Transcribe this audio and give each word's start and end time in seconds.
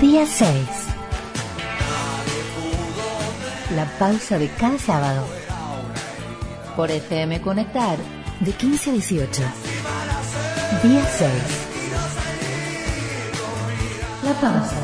Día 0.00 0.26
6. 0.26 0.68
La 3.74 3.86
pausa 3.98 4.38
de 4.38 4.48
cada 4.50 4.78
sábado. 4.78 5.24
Por 6.76 6.90
FM 6.90 7.40
Conectar, 7.40 7.96
de 8.40 8.52
15 8.52 8.90
a 8.90 8.92
18. 8.92 9.42
Día 10.82 11.02
6. 11.16 11.32
La 14.24 14.32
pausa. 14.34 14.76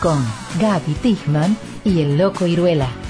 Con 0.00 0.24
Gaby 0.58 0.94
Tichman 0.94 1.54
y 1.84 2.00
el 2.00 2.16
Loco 2.16 2.46
Iruela. 2.46 3.03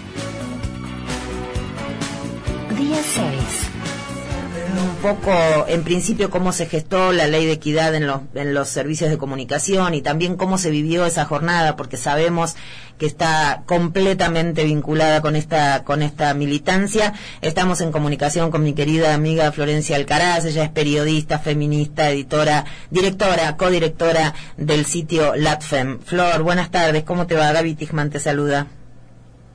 Poco, 5.04 5.67
en 5.68 5.85
principio, 5.85 6.31
cómo 6.31 6.50
se 6.50 6.64
gestó 6.64 7.13
la 7.13 7.26
ley 7.26 7.44
de 7.44 7.53
equidad 7.53 7.94
en 7.94 8.07
los, 8.07 8.22
en 8.35 8.54
los 8.54 8.71
servicios 8.71 9.11
de 9.11 9.18
comunicación 9.18 9.93
y 9.93 10.00
también 10.00 10.36
cómo 10.36 10.57
se 10.57 10.71
vivió 10.71 11.04
esa 11.04 11.27
jornada, 11.27 11.77
porque 11.77 11.99
sabemos 11.99 12.57
que 12.96 13.04
está 13.04 13.64
completamente 13.67 14.64
vinculada 14.64 15.21
con 15.21 15.36
esta, 15.36 15.85
con 15.85 16.00
esta 16.00 16.32
militancia. 16.32 17.13
Estamos 17.43 17.82
en 17.82 17.93
comunicación 17.93 18.50
con 18.50 18.63
mi 18.63 18.72
querida 18.72 19.13
amiga 19.13 19.53
Florencia 19.53 19.96
Alcaraz, 19.96 20.46
ella 20.46 20.64
es 20.64 20.71
periodista, 20.71 21.39
feminista, 21.39 22.08
editora, 22.08 22.64
directora, 22.91 23.58
codirectora 23.58 24.32
del 24.57 24.86
sitio 24.86 25.36
LatFem. 25.36 25.99
Flor, 26.00 26.43
buenas 26.43 26.71
tardes, 26.71 27.05
¿cómo 27.05 27.27
te 27.27 27.35
va? 27.35 27.52
Gaby 27.52 27.75
Tijman 27.75 28.08
te 28.08 28.21
saluda. 28.21 28.68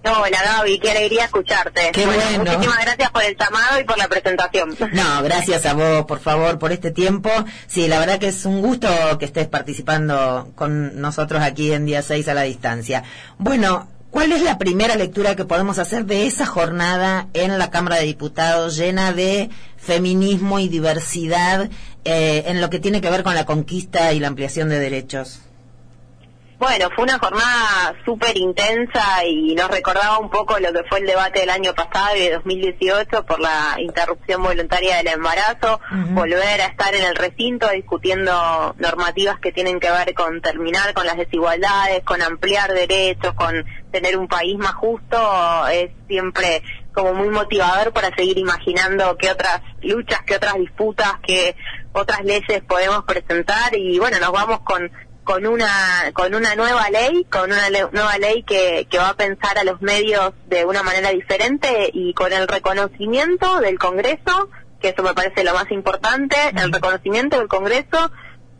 Hola 0.03 0.41
Gaby, 0.43 0.79
qué 0.79 0.91
alegría 0.91 1.25
escucharte. 1.25 1.91
Qué 1.91 2.05
bueno, 2.05 2.21
Muchísimas 2.39 2.79
gracias 2.81 3.11
por 3.11 3.23
el 3.23 3.35
llamado 3.35 3.79
y 3.81 3.83
por 3.83 3.97
la 3.97 4.07
presentación. 4.07 4.77
No, 4.93 5.23
gracias 5.23 5.65
a 5.65 5.73
vos, 5.73 6.05
por 6.05 6.19
favor, 6.19 6.57
por 6.57 6.71
este 6.71 6.91
tiempo. 6.91 7.29
Sí, 7.67 7.87
la 7.87 7.99
verdad 7.99 8.17
que 8.17 8.29
es 8.29 8.45
un 8.45 8.61
gusto 8.61 8.87
que 9.19 9.25
estés 9.25 9.47
participando 9.47 10.51
con 10.55 11.01
nosotros 11.01 11.41
aquí 11.41 11.73
en 11.73 11.85
día 11.85 12.01
6 12.01 12.29
a 12.29 12.33
la 12.33 12.43
distancia. 12.43 13.03
Bueno, 13.37 13.89
¿cuál 14.09 14.31
es 14.31 14.41
la 14.41 14.57
primera 14.57 14.95
lectura 14.95 15.35
que 15.35 15.43
podemos 15.43 15.79
hacer 15.79 16.05
de 16.05 16.27
esa 16.27 16.45
jornada 16.45 17.27
en 17.33 17.57
la 17.57 17.69
Cámara 17.69 17.97
de 17.97 18.05
Diputados 18.05 18.77
llena 18.77 19.11
de 19.11 19.49
feminismo 19.75 20.59
y 20.59 20.69
diversidad 20.69 21.69
eh, 22.05 22.43
en 22.47 22.61
lo 22.61 22.69
que 22.69 22.79
tiene 22.79 23.01
que 23.01 23.09
ver 23.09 23.23
con 23.23 23.35
la 23.35 23.45
conquista 23.45 24.13
y 24.13 24.19
la 24.21 24.29
ampliación 24.29 24.69
de 24.69 24.79
derechos? 24.79 25.41
Bueno, 26.59 26.89
fue 26.93 27.05
una 27.05 27.17
jornada 27.19 27.95
súper 28.03 28.37
intensa 28.37 29.23
y 29.25 29.55
nos 29.55 29.71
recordaba 29.71 30.19
un 30.19 30.29
poco 30.29 30.59
lo 30.59 30.73
que 30.73 30.83
fue 30.89 30.99
el 30.99 31.05
debate 31.05 31.39
del 31.39 31.51
año 31.51 31.73
pasado 31.73 32.17
y 32.17 32.19
de 32.19 32.33
2018 32.33 33.25
por 33.25 33.39
la 33.39 33.77
interrupción 33.77 34.43
voluntaria 34.43 34.97
del 34.97 35.07
embarazo, 35.07 35.79
volver 36.09 36.59
a 36.59 36.65
estar 36.65 36.93
en 36.93 37.05
el 37.05 37.15
recinto 37.15 37.69
discutiendo 37.69 38.75
normativas 38.77 39.39
que 39.39 39.53
tienen 39.53 39.79
que 39.79 39.89
ver 39.89 40.13
con 40.13 40.41
terminar 40.41 40.93
con 40.93 41.05
las 41.05 41.15
desigualdades, 41.15 42.03
con 42.03 42.21
ampliar 42.21 42.73
derechos, 42.73 43.33
con 43.35 43.65
tener 43.93 44.17
un 44.17 44.27
país 44.27 44.57
más 44.57 44.73
justo, 44.73 45.65
es 45.69 45.91
siempre 46.09 46.61
como 46.93 47.13
muy 47.13 47.29
motivador 47.29 47.93
para 47.93 48.13
seguir 48.13 48.37
imaginando 48.37 49.15
qué 49.17 49.31
otras 49.31 49.61
luchas, 49.81 50.19
qué 50.25 50.35
otras 50.35 50.55
disputas, 50.55 51.13
qué 51.25 51.55
otras 51.93 52.25
leyes 52.25 52.61
podemos 52.67 53.05
presentar. 53.05 53.77
Y 53.77 53.97
bueno, 53.97 54.19
nos 54.19 54.33
vamos 54.33 54.59
con 54.61 54.91
con 55.29 55.45
una 55.45 56.11
con 56.13 56.33
una 56.33 56.55
nueva 56.55 56.89
ley, 56.89 57.23
con 57.25 57.51
una 57.51 57.69
nueva 57.69 58.17
ley 58.17 58.41
que, 58.41 58.87
que 58.89 58.97
va 58.97 59.09
a 59.09 59.13
pensar 59.13 59.59
a 59.59 59.63
los 59.63 59.79
medios 59.79 60.33
de 60.47 60.65
una 60.65 60.81
manera 60.81 61.11
diferente 61.11 61.91
y 61.93 62.15
con 62.15 62.33
el 62.33 62.47
reconocimiento 62.47 63.59
del 63.59 63.77
Congreso, 63.77 64.49
que 64.81 64.89
eso 64.89 65.03
me 65.03 65.13
parece 65.13 65.43
lo 65.43 65.53
más 65.53 65.69
importante, 65.69 66.35
el 66.55 66.73
reconocimiento 66.73 67.37
del 67.37 67.47
Congreso 67.47 68.11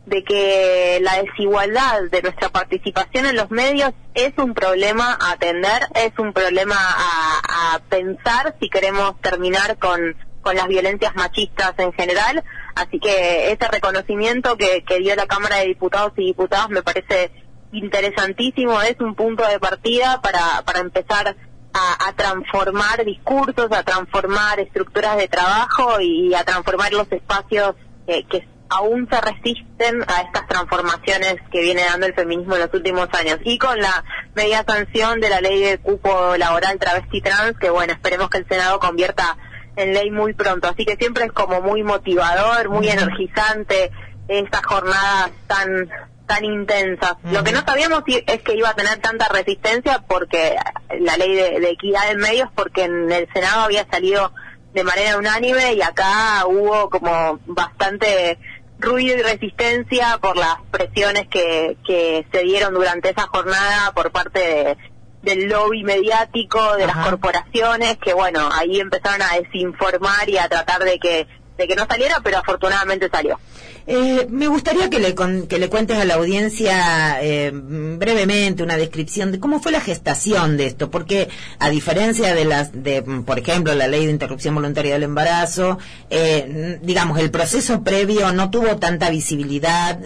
de 0.06 0.22
que 0.22 1.00
la 1.02 1.20
desigualdad 1.20 2.02
de 2.08 2.22
nuestra 2.22 2.50
participación 2.50 3.26
en 3.26 3.34
los 3.34 3.50
medios 3.50 3.92
es 4.14 4.32
un 4.38 4.54
problema 4.54 5.18
a 5.20 5.32
atender, 5.32 5.82
es 5.96 6.16
un 6.20 6.32
problema 6.32 6.76
a, 6.78 7.74
a 7.74 7.78
pensar 7.80 8.54
si 8.60 8.70
queremos 8.70 9.20
terminar 9.20 9.76
con, 9.78 10.14
con 10.40 10.54
las 10.54 10.68
violencias 10.68 11.16
machistas 11.16 11.74
en 11.78 11.92
general, 11.94 12.44
Así 12.74 12.98
que 12.98 13.52
ese 13.52 13.68
reconocimiento 13.68 14.56
que, 14.56 14.84
dio 15.00 15.14
la 15.16 15.26
Cámara 15.26 15.58
de 15.58 15.66
Diputados 15.66 16.12
y 16.16 16.26
Diputadas 16.26 16.68
me 16.70 16.82
parece 16.82 17.30
interesantísimo, 17.72 18.80
es 18.82 18.96
un 19.00 19.14
punto 19.14 19.46
de 19.46 19.60
partida 19.60 20.20
para, 20.22 20.62
para 20.64 20.80
empezar 20.80 21.36
a, 21.72 22.12
transformar 22.16 23.04
discursos, 23.04 23.68
a 23.70 23.82
transformar 23.82 24.58
estructuras 24.60 25.16
de 25.16 25.28
trabajo 25.28 26.00
y 26.00 26.34
a 26.34 26.44
transformar 26.44 26.92
los 26.92 27.10
espacios 27.12 27.74
que 28.06 28.46
aún 28.70 29.08
se 29.10 29.20
resisten 29.20 30.02
a 30.06 30.22
estas 30.22 30.46
transformaciones 30.46 31.36
que 31.50 31.60
viene 31.60 31.82
dando 31.84 32.06
el 32.06 32.14
feminismo 32.14 32.54
en 32.54 32.62
los 32.62 32.74
últimos 32.74 33.08
años. 33.12 33.38
Y 33.44 33.58
con 33.58 33.78
la 33.78 34.04
media 34.34 34.64
sanción 34.66 35.20
de 35.20 35.28
la 35.28 35.40
ley 35.40 35.60
de 35.60 35.78
cupo 35.78 36.36
laboral 36.36 36.78
travesti 36.78 37.20
trans, 37.20 37.58
que 37.58 37.68
bueno, 37.70 37.92
esperemos 37.92 38.30
que 38.30 38.38
el 38.38 38.48
Senado 38.48 38.78
convierta 38.78 39.36
en 39.82 39.94
ley 39.94 40.10
muy 40.10 40.34
pronto. 40.34 40.68
Así 40.68 40.84
que 40.84 40.96
siempre 40.96 41.24
es 41.24 41.32
como 41.32 41.60
muy 41.60 41.82
motivador, 41.82 42.68
muy 42.68 42.88
energizante 42.88 43.90
estas 44.28 44.64
jornadas 44.64 45.30
tan 45.46 45.88
tan 46.26 46.44
intensas. 46.44 47.16
Lo 47.24 47.42
que 47.42 47.50
no 47.50 47.60
sabíamos 47.62 48.04
es 48.06 48.42
que 48.42 48.54
iba 48.54 48.68
a 48.68 48.76
tener 48.76 48.98
tanta 48.98 49.28
resistencia 49.28 50.04
porque 50.06 50.54
la 51.00 51.16
ley 51.16 51.34
de, 51.34 51.70
equidad 51.70 52.08
en 52.08 52.18
medios, 52.18 52.48
porque 52.54 52.84
en 52.84 53.10
el 53.10 53.28
Senado 53.32 53.62
había 53.62 53.84
salido 53.90 54.32
de 54.72 54.84
manera 54.84 55.18
unánime 55.18 55.74
y 55.74 55.82
acá 55.82 56.46
hubo 56.46 56.88
como 56.88 57.40
bastante 57.46 58.38
ruido 58.78 59.18
y 59.18 59.22
resistencia 59.22 60.18
por 60.22 60.36
las 60.36 60.58
presiones 60.70 61.26
que, 61.26 61.76
que 61.84 62.24
se 62.30 62.42
dieron 62.44 62.74
durante 62.74 63.10
esa 63.10 63.26
jornada 63.26 63.90
por 63.92 64.12
parte 64.12 64.38
de, 64.38 64.76
del 65.22 65.48
lobby 65.48 65.84
mediático, 65.84 66.76
de 66.76 66.86
las 66.86 66.96
corporaciones, 66.96 67.98
que 67.98 68.14
bueno, 68.14 68.48
ahí 68.52 68.80
empezaron 68.80 69.22
a 69.22 69.34
desinformar 69.34 70.28
y 70.28 70.38
a 70.38 70.48
tratar 70.48 70.82
de 70.82 70.98
que, 70.98 71.26
de 71.56 71.68
que 71.68 71.76
no 71.76 71.86
saliera, 71.86 72.20
pero 72.22 72.38
afortunadamente 72.38 73.08
salió. 73.10 73.38
Eh, 73.86 74.26
me 74.30 74.46
gustaría 74.48 74.90
que 74.90 74.98
le, 74.98 75.14
que 75.48 75.58
le 75.58 75.68
cuentes 75.68 75.98
a 75.98 76.04
la 76.04 76.14
audiencia 76.14 77.22
eh, 77.22 77.50
brevemente 77.52 78.62
una 78.62 78.76
descripción 78.76 79.32
de 79.32 79.40
cómo 79.40 79.60
fue 79.60 79.72
la 79.72 79.80
gestación 79.80 80.56
de 80.56 80.66
esto, 80.66 80.90
porque 80.90 81.28
a 81.58 81.70
diferencia 81.70 82.34
de 82.34 82.44
las, 82.44 82.70
de, 82.72 83.02
por 83.02 83.38
ejemplo, 83.38 83.74
la 83.74 83.88
ley 83.88 84.06
de 84.06 84.12
interrupción 84.12 84.54
voluntaria 84.54 84.94
del 84.94 85.04
embarazo, 85.04 85.78
eh, 86.10 86.78
digamos, 86.82 87.18
el 87.18 87.30
proceso 87.30 87.82
previo 87.82 88.32
no 88.32 88.50
tuvo 88.50 88.76
tanta 88.76 89.10
visibilidad, 89.10 89.98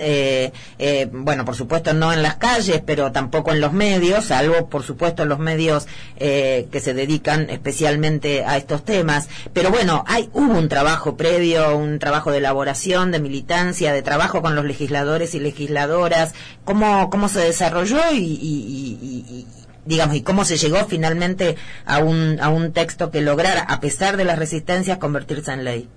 bueno, 1.13 1.45
por 1.45 1.57
supuesto 1.57 1.93
no 1.93 2.13
en 2.13 2.23
las 2.23 2.37
calles, 2.37 2.83
pero 2.85 3.13
tampoco 3.13 3.53
en 3.53 3.61
los 3.61 3.73
medios, 3.73 4.27
salvo, 4.27 4.69
por 4.69 4.83
supuesto, 4.83 5.25
los 5.25 5.39
medios 5.39 5.87
que 6.17 6.81
se 6.83 6.95
dedican 6.95 7.51
especialmente 7.51 8.45
a 8.45 8.57
estos 8.57 8.85
temas. 8.85 9.29
Pero 9.53 9.71
bueno, 9.71 10.05
hay, 10.07 10.29
hubo 10.33 10.59
un 10.59 10.69
trabajo 10.69 11.17
previo, 11.17 11.77
un 11.77 11.99
trabajo 11.99 12.31
de 12.31 12.39
elaboración, 12.39 13.11
de 13.11 13.21
militancia, 13.21 13.64
de 13.73 14.03
trabajo 14.03 14.43
con 14.43 14.55
los 14.55 14.65
legisladores 14.65 15.35
y 15.35 15.41
legisladoras, 15.41 16.35
cómo, 16.65 17.11
cómo 17.11 17.29
se 17.29 17.41
desarrolló 17.41 18.01
y, 18.13 19.47
digamos, 19.85 20.17
y 20.17 20.23
cómo 20.23 20.45
se 20.45 20.57
llegó 20.57 20.85
finalmente 20.87 21.57
a 21.87 21.99
un, 21.99 22.39
a 22.41 22.49
un 22.51 22.73
texto 22.73 23.11
que 23.11 23.21
lograra, 23.21 23.63
a 23.63 23.81
pesar 23.81 24.17
de 24.17 24.25
las 24.25 24.39
resistencias, 24.39 24.99
convertirse 24.99 25.53
en 25.53 25.65
ley. 25.65 25.89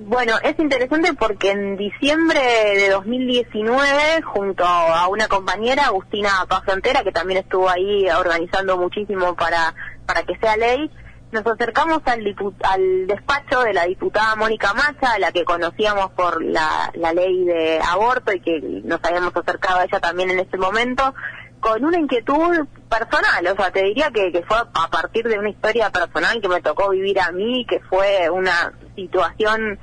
Bueno, 0.00 0.34
es 0.44 0.56
interesante 0.60 1.12
porque 1.14 1.50
en 1.50 1.76
diciembre 1.76 2.40
de 2.76 2.88
2019, 2.90 4.22
junto 4.22 4.64
a 4.64 5.08
una 5.08 5.26
compañera, 5.26 5.86
Agustina 5.86 6.46
Paz 6.48 6.62
Frontera, 6.64 7.02
que 7.02 7.10
también 7.10 7.40
estuvo 7.40 7.68
ahí 7.68 8.08
organizando 8.08 8.76
muchísimo 8.78 9.34
para, 9.34 9.74
para 10.06 10.22
que 10.22 10.36
sea 10.38 10.56
ley, 10.56 10.88
nos 11.32 11.46
acercamos 11.46 12.00
al, 12.06 12.36
al 12.62 13.06
despacho 13.06 13.62
de 13.62 13.72
la 13.72 13.84
diputada 13.84 14.34
Mónica 14.36 14.72
Macha, 14.74 15.12
a 15.12 15.18
la 15.18 15.32
que 15.32 15.44
conocíamos 15.44 16.10
por 16.12 16.42
la, 16.42 16.90
ley 17.14 17.44
de 17.44 17.80
aborto 17.80 18.32
y 18.32 18.40
que 18.40 18.60
nos 18.84 19.00
habíamos 19.04 19.36
acercado 19.36 19.80
a 19.80 19.84
ella 19.84 20.00
también 20.00 20.30
en 20.30 20.40
ese 20.40 20.56
momento, 20.56 21.14
con 21.60 21.84
una 21.84 21.98
inquietud 21.98 22.66
personal, 22.88 23.46
o 23.46 23.56
sea, 23.56 23.70
te 23.72 23.82
diría 23.82 24.10
que, 24.10 24.30
que 24.30 24.42
fue 24.42 24.56
a 24.58 24.88
partir 24.88 25.26
de 25.28 25.38
una 25.38 25.50
historia 25.50 25.90
personal 25.90 26.40
que 26.40 26.48
me 26.48 26.62
tocó 26.62 26.90
vivir 26.90 27.20
a 27.20 27.32
mí, 27.32 27.66
que 27.68 27.80
fue 27.80 28.30
una 28.30 28.72
situación 28.94 29.78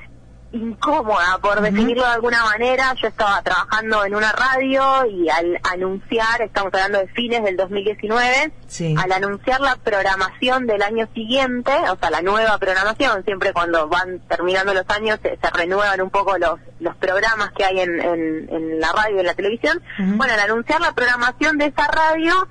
incómoda, 0.51 1.37
por 1.41 1.61
definirlo 1.61 2.03
de 2.03 2.13
alguna 2.13 2.43
manera. 2.43 2.93
Yo 3.01 3.07
estaba 3.07 3.41
trabajando 3.41 4.05
en 4.05 4.15
una 4.15 4.31
radio 4.31 5.05
y 5.05 5.29
al 5.29 5.59
anunciar, 5.63 6.41
estamos 6.41 6.73
hablando 6.73 6.99
de 6.99 7.07
fines 7.09 7.43
del 7.43 7.57
2019, 7.57 8.51
al 8.97 9.11
anunciar 9.11 9.61
la 9.61 9.75
programación 9.75 10.67
del 10.67 10.81
año 10.81 11.07
siguiente, 11.13 11.71
o 11.91 11.97
sea, 11.97 12.09
la 12.09 12.21
nueva 12.21 12.57
programación, 12.57 13.23
siempre 13.23 13.53
cuando 13.53 13.87
van 13.87 14.19
terminando 14.27 14.73
los 14.73 14.89
años 14.89 15.19
se, 15.21 15.37
renuevan 15.53 16.01
un 16.01 16.09
poco 16.09 16.37
los, 16.37 16.59
los 16.79 16.95
programas 16.97 17.51
que 17.51 17.63
hay 17.63 17.79
en, 17.79 17.99
en, 18.01 18.79
la 18.79 18.91
radio 18.91 19.17
y 19.17 19.19
en 19.19 19.25
la 19.25 19.33
televisión. 19.33 19.81
Bueno, 19.97 20.33
al 20.33 20.39
anunciar 20.39 20.81
la 20.81 20.93
programación 20.93 21.57
de 21.57 21.65
esa 21.67 21.87
radio, 21.87 22.47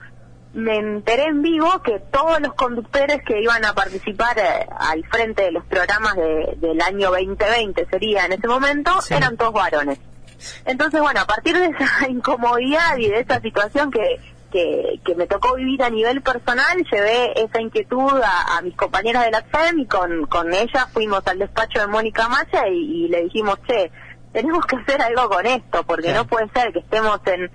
me 0.55 0.77
enteré 0.77 1.25
en 1.25 1.43
vivo 1.43 1.83
que 1.83 1.99
todos 2.11 2.41
los 2.41 2.55
conductores 2.55 3.23
que 3.25 3.41
iban 3.41 3.65
a 3.65 3.75
participar 3.75 4.39
eh, 4.39 4.67
al 4.79 5.05
frente 5.05 5.43
de 5.43 5.53
los 5.53 5.65
programas 5.65 6.15
de, 6.15 6.55
del 6.57 6.81
año 6.81 7.11
2020 7.11 7.87
sería 7.91 8.27
en 8.27 8.33
ese 8.33 8.47
momento 8.47 8.93
eran 9.11 9.37
todos 9.37 9.53
varones. 9.53 9.99
Entonces, 10.65 11.01
bueno, 11.01 11.21
a 11.21 11.27
partir 11.27 11.59
de 11.59 11.67
esa 11.67 12.09
incomodidad 12.09 12.97
y 12.99 13.09
de 13.09 13.21
esa 13.21 13.41
situación 13.41 13.91
que, 13.91 14.21
que, 14.53 15.01
que 15.05 15.15
me 15.17 15.27
tocó 15.27 15.57
vivir 15.57 15.83
a 15.83 15.91
nivel 15.91 16.23
personal, 16.23 16.85
llevé 16.91 17.33
esa 17.43 17.61
inquietud 17.61 18.21
a, 18.23 18.61
mis 18.63 18.77
compañeras 18.77 19.25
de 19.25 19.33
la 19.33 19.43
FEM 19.43 19.81
y 19.81 19.87
con, 19.87 20.27
con 20.27 20.55
ellas 20.55 20.87
fuimos 20.93 21.27
al 21.27 21.41
despacho 21.41 21.81
de 21.81 21.89
Mónica 21.89 22.29
Macha 22.29 22.69
y, 22.69 23.09
le 23.09 23.25
dijimos, 23.25 23.59
che, 23.67 23.91
tenemos 24.33 24.65
que 24.67 24.77
hacer 24.77 25.03
algo 25.03 25.29
con 25.29 25.47
esto, 25.47 25.83
porque 25.85 26.13
no 26.13 26.27
puede 26.27 26.49
ser 26.51 26.73
que 26.73 26.79
estemos 26.79 27.21
en, 27.27 27.51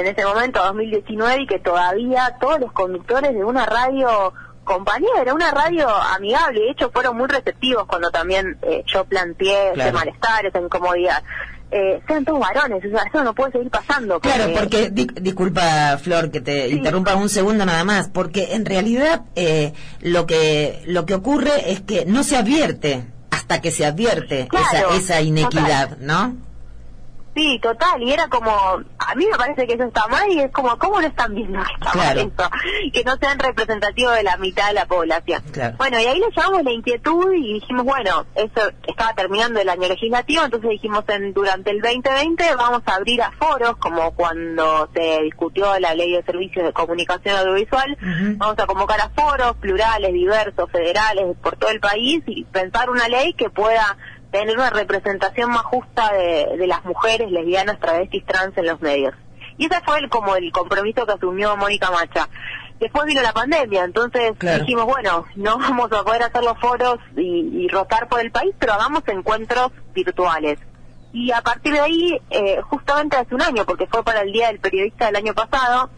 en 0.00 0.06
ese 0.06 0.24
momento, 0.24 0.62
2019, 0.62 1.42
y 1.42 1.46
que 1.46 1.58
todavía 1.58 2.36
todos 2.40 2.60
los 2.60 2.72
conductores 2.72 3.32
de 3.34 3.44
una 3.44 3.66
radio 3.66 4.32
compañera, 4.64 5.34
una 5.34 5.50
radio 5.50 5.88
amigable, 5.88 6.60
de 6.60 6.70
hecho 6.70 6.90
fueron 6.90 7.16
muy 7.18 7.28
receptivos 7.28 7.86
cuando 7.86 8.10
también 8.10 8.58
eh, 8.62 8.82
yo 8.86 9.04
planteé 9.04 9.72
ese 9.72 9.92
malestar, 9.92 10.46
esa 10.46 10.58
incomodidad 10.58 11.22
eh, 11.70 12.00
sean 12.06 12.24
todos 12.24 12.38
varones, 12.38 12.84
o 12.84 12.88
sea, 12.88 13.02
eso 13.02 13.24
no 13.24 13.34
puede 13.34 13.52
seguir 13.52 13.70
pasando. 13.70 14.20
Claro, 14.20 14.52
porque, 14.54 14.90
disculpa 14.90 15.98
Flor 15.98 16.30
que 16.30 16.40
te 16.40 16.68
interrumpa 16.68 17.16
un 17.16 17.28
segundo 17.28 17.66
nada 17.66 17.84
más, 17.84 18.08
porque 18.08 18.54
en 18.54 18.64
realidad 18.64 19.22
eh, 19.34 19.72
lo 20.00 20.24
que 20.26 20.82
lo 20.86 21.04
que 21.04 21.14
ocurre 21.14 21.72
es 21.72 21.80
que 21.80 22.04
no 22.06 22.22
se 22.22 22.36
advierte 22.36 23.04
hasta 23.30 23.60
que 23.60 23.72
se 23.72 23.84
advierte 23.84 24.48
esa, 24.52 24.96
esa 24.96 25.20
inequidad, 25.20 25.98
¿no? 25.98 26.36
Sí, 27.34 27.58
total, 27.60 28.02
y 28.02 28.12
era 28.12 28.28
como, 28.28 28.50
a 28.52 29.14
mí 29.16 29.26
me 29.30 29.36
parece 29.36 29.66
que 29.66 29.74
eso 29.74 29.84
está 29.84 30.06
mal 30.06 30.30
y 30.30 30.40
es 30.40 30.52
como, 30.52 30.78
¿cómo 30.78 31.00
no 31.00 31.06
están 31.06 31.34
viendo 31.34 31.58
que 31.58 31.74
está 31.80 31.94
mal 31.94 32.18
eso? 32.18 32.50
Que 32.92 33.04
no 33.04 33.16
sean 33.16 33.38
representativos 33.38 34.14
de 34.14 34.22
la 34.22 34.36
mitad 34.36 34.68
de 34.68 34.74
la 34.74 34.86
población. 34.86 35.42
Bueno, 35.76 36.00
y 36.00 36.06
ahí 36.06 36.20
le 36.20 36.30
llamamos 36.30 36.62
la 36.62 36.70
inquietud 36.70 37.32
y 37.32 37.54
dijimos, 37.54 37.84
bueno, 37.84 38.26
eso 38.36 38.70
estaba 38.86 39.14
terminando 39.14 39.60
el 39.60 39.68
año 39.68 39.88
legislativo, 39.88 40.44
entonces 40.44 40.70
dijimos, 40.70 41.04
en, 41.08 41.32
durante 41.32 41.70
el 41.70 41.80
2020 41.80 42.54
vamos 42.56 42.82
a 42.86 42.94
abrir 42.94 43.20
a 43.22 43.32
foros, 43.32 43.76
como 43.78 44.12
cuando 44.12 44.88
se 44.94 45.22
discutió 45.22 45.78
la 45.80 45.94
ley 45.94 46.12
de 46.12 46.22
servicios 46.22 46.66
de 46.66 46.72
comunicación 46.72 47.36
audiovisual, 47.36 47.96
vamos 48.36 48.58
a 48.58 48.66
convocar 48.66 49.00
a 49.00 49.10
foros 49.10 49.56
plurales, 49.56 50.12
diversos, 50.12 50.70
federales, 50.70 51.36
por 51.42 51.56
todo 51.56 51.70
el 51.70 51.80
país 51.80 52.22
y 52.26 52.44
pensar 52.44 52.90
una 52.90 53.08
ley 53.08 53.34
que 53.34 53.50
pueda 53.50 53.96
tener 54.34 54.56
una 54.56 54.70
representación 54.70 55.48
más 55.50 55.62
justa 55.62 56.12
de, 56.12 56.66
las 56.66 56.84
mujeres 56.84 57.30
lesbianas, 57.30 57.78
travestis, 57.78 58.26
trans 58.26 58.56
en 58.58 58.66
los 58.66 58.80
medios. 58.80 59.14
Y 59.58 59.66
ese 59.66 59.80
fue 59.84 60.00
el, 60.00 60.08
como 60.08 60.34
el 60.34 60.50
compromiso 60.50 61.06
que 61.06 61.12
asumió 61.12 61.56
Mónica 61.56 61.92
Macha. 61.92 62.28
Después 62.80 63.04
vino 63.04 63.22
la 63.22 63.32
pandemia, 63.32 63.84
entonces 63.84 64.32
dijimos, 64.40 64.86
bueno, 64.86 65.24
no 65.36 65.58
vamos 65.60 65.92
a 65.92 66.02
poder 66.02 66.24
hacer 66.24 66.42
los 66.42 66.58
foros 66.58 66.98
y, 67.16 67.68
rotar 67.68 68.08
por 68.08 68.20
el 68.20 68.32
país, 68.32 68.52
pero 68.58 68.72
hagamos 68.72 69.04
encuentros 69.06 69.70
virtuales. 69.94 70.58
Y 71.12 71.30
a 71.30 71.40
partir 71.40 71.74
de 71.74 71.80
ahí, 71.80 72.20
eh, 72.30 72.60
justamente 72.62 73.16
hace 73.16 73.36
un 73.36 73.42
año, 73.42 73.64
porque 73.64 73.86
fue 73.86 74.02
para 74.02 74.22
el 74.22 74.32
Día 74.32 74.48
del 74.48 74.58
Periodista 74.58 75.06
del 75.06 75.16
año 75.16 75.32
pasado, 75.32 75.90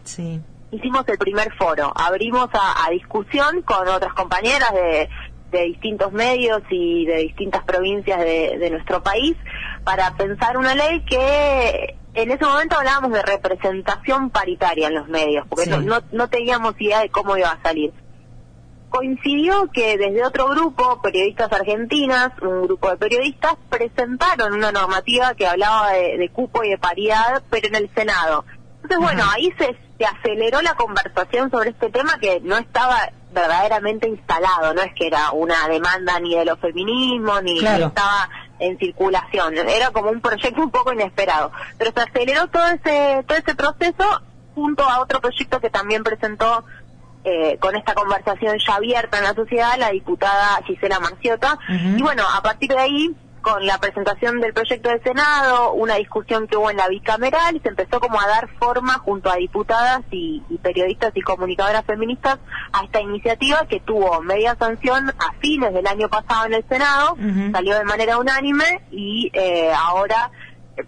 hicimos 0.69 1.07
el 1.07 1.17
primer 1.17 1.51
foro. 1.55 1.91
Abrimos 1.95 2.49
a 2.53 2.87
discusión 2.91 3.63
con 3.63 3.87
otras 3.87 4.13
compañeras 4.13 4.71
de 4.73 5.09
de 5.51 5.63
distintos 5.63 6.11
medios 6.11 6.61
y 6.69 7.05
de 7.05 7.17
distintas 7.17 7.63
provincias 7.63 8.19
de, 8.19 8.69
nuestro 8.69 9.01
país 9.01 9.35
para 9.83 10.15
pensar 10.15 10.57
una 10.57 10.75
ley 10.75 11.03
que 11.05 11.95
en 12.13 12.31
ese 12.31 12.43
momento 12.43 12.75
hablábamos 12.77 13.11
de 13.11 13.21
representación 13.21 14.29
paritaria 14.29 14.87
en 14.87 14.95
los 14.95 15.07
medios, 15.07 15.45
porque 15.47 15.67
no, 15.67 16.01
no, 16.11 16.27
teníamos 16.29 16.73
idea 16.79 17.01
de 17.01 17.09
cómo 17.09 17.37
iba 17.37 17.51
a 17.51 17.61
salir. 17.61 17.93
Coincidió 18.89 19.69
que 19.71 19.97
desde 19.97 20.25
otro 20.25 20.47
grupo, 20.47 21.01
periodistas 21.01 21.51
argentinas, 21.51 22.31
un 22.41 22.63
grupo 22.63 22.89
de 22.89 22.97
periodistas, 22.97 23.55
presentaron 23.69 24.53
una 24.53 24.71
normativa 24.71 25.35
que 25.35 25.45
hablaba 25.45 25.91
de, 25.91 26.29
cupo 26.33 26.63
y 26.63 26.69
de 26.69 26.77
paridad, 26.77 27.43
pero 27.49 27.67
en 27.67 27.75
el 27.75 27.89
Senado. 27.93 28.45
Entonces, 28.81 28.97
bueno, 28.99 29.23
ahí 29.31 29.53
se, 29.57 29.77
se 29.97 30.05
aceleró 30.05 30.61
la 30.61 30.75
conversación 30.75 31.51
sobre 31.51 31.69
este 31.69 31.89
tema 31.89 32.17
que 32.19 32.39
no 32.41 32.57
estaba 32.57 33.11
verdaderamente 33.31 34.07
instalado, 34.07 34.73
no 34.73 34.81
es 34.81 34.93
que 34.93 35.07
era 35.07 35.31
una 35.31 35.67
demanda 35.67 36.19
ni 36.19 36.35
de 36.35 36.45
los 36.45 36.59
feminismos, 36.59 37.43
ni, 37.43 37.59
estaba 37.59 38.29
en 38.59 38.77
circulación, 38.77 39.55
era 39.57 39.91
como 39.91 40.09
un 40.09 40.21
proyecto 40.21 40.61
un 40.61 40.71
poco 40.71 40.93
inesperado, 40.93 41.51
pero 41.77 41.91
se 41.91 42.01
aceleró 42.01 42.47
todo 42.47 42.65
ese, 42.67 43.23
todo 43.27 43.37
ese 43.37 43.55
proceso 43.55 44.21
junto 44.55 44.83
a 44.83 44.99
otro 45.01 45.19
proyecto 45.21 45.59
que 45.59 45.69
también 45.69 46.03
presentó 46.03 46.65
eh, 47.23 47.57
con 47.59 47.75
esta 47.75 47.93
conversación 47.93 48.57
ya 48.65 48.75
abierta 48.75 49.17
en 49.17 49.25
la 49.25 49.33
sociedad 49.33 49.77
la 49.77 49.91
diputada 49.91 50.61
Gisela 50.65 50.99
Marciota, 50.99 51.59
y 51.69 52.01
bueno, 52.01 52.23
a 52.33 52.41
partir 52.41 52.69
de 52.69 52.79
ahí 52.79 53.15
con 53.47 53.65
la 53.65 53.77
presentación 53.77 54.41
del 54.41 54.53
proyecto 54.53 54.89
de 54.89 54.99
Senado, 54.99 55.71
una 55.71 55.95
discusión 55.95 56.47
que 56.47 56.57
hubo 56.57 56.69
en 56.69 56.75
la 56.75 56.89
bicameral 56.89 57.55
y 57.55 57.61
se 57.61 57.69
empezó 57.69 58.01
como 58.01 58.19
a 58.19 58.27
dar 58.27 58.49
forma 58.59 58.95
junto 58.95 59.29
a 59.29 59.37
diputadas 59.37 60.01
y, 60.11 60.43
periodistas 60.61 61.13
y 61.15 61.21
comunicadoras 61.21 61.85
feministas 61.85 62.39
a 62.73 62.83
esta 62.83 62.99
iniciativa 62.99 63.65
que 63.69 63.79
tuvo 63.79 64.21
media 64.21 64.57
sanción 64.59 65.11
a 65.11 65.31
fines 65.39 65.73
del 65.73 65.87
año 65.87 66.09
pasado 66.09 66.47
en 66.47 66.55
el 66.55 66.65
Senado, 66.67 67.15
salió 67.53 67.77
de 67.77 67.85
manera 67.85 68.17
unánime 68.17 68.81
y 68.91 69.31
eh, 69.31 69.71
ahora 69.73 70.29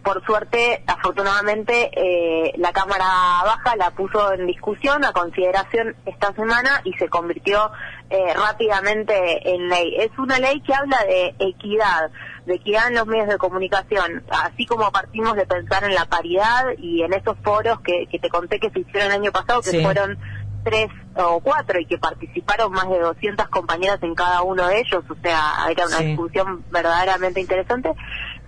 por 0.03 0.23
suerte, 0.25 0.83
afortunadamente, 0.87 1.89
eh, 1.93 2.53
la 2.57 2.71
Cámara 2.71 3.05
Baja 3.43 3.75
la 3.75 3.91
puso 3.91 4.33
en 4.33 4.45
discusión, 4.45 5.03
a 5.03 5.13
consideración 5.13 5.95
esta 6.05 6.33
semana 6.33 6.81
y 6.83 6.93
se 6.93 7.09
convirtió 7.09 7.71
eh, 8.09 8.33
rápidamente 8.33 9.53
en 9.53 9.67
ley. 9.69 9.95
Es 9.97 10.11
una 10.17 10.39
ley 10.39 10.61
que 10.61 10.73
habla 10.73 10.97
de 11.05 11.35
equidad, 11.39 12.11
de 12.45 12.55
equidad 12.55 12.87
en 12.87 12.95
los 12.95 13.07
medios 13.07 13.27
de 13.27 13.37
comunicación, 13.37 14.23
así 14.29 14.65
como 14.65 14.91
partimos 14.91 15.35
de 15.35 15.45
pensar 15.45 15.83
en 15.83 15.95
la 15.95 16.05
paridad 16.05 16.65
y 16.77 17.03
en 17.03 17.13
esos 17.13 17.37
foros 17.43 17.79
que, 17.81 18.07
te 18.19 18.29
conté 18.29 18.59
que 18.59 18.69
se 18.69 18.79
hicieron 18.79 19.11
el 19.11 19.21
año 19.21 19.31
pasado, 19.31 19.61
que 19.61 19.81
fueron 19.81 20.17
tres 20.63 20.89
o 21.15 21.39
cuatro 21.39 21.79
y 21.79 21.85
que 21.85 21.97
participaron 21.97 22.71
más 22.71 22.89
de 22.89 22.99
200 22.99 23.47
compañeras 23.49 24.01
en 24.03 24.15
cada 24.15 24.41
uno 24.41 24.67
de 24.67 24.79
ellos, 24.79 25.03
o 25.09 25.15
sea, 25.21 25.67
era 25.69 25.85
una 25.85 25.99
discusión 25.99 26.63
verdaderamente 26.71 27.39
interesante. 27.39 27.93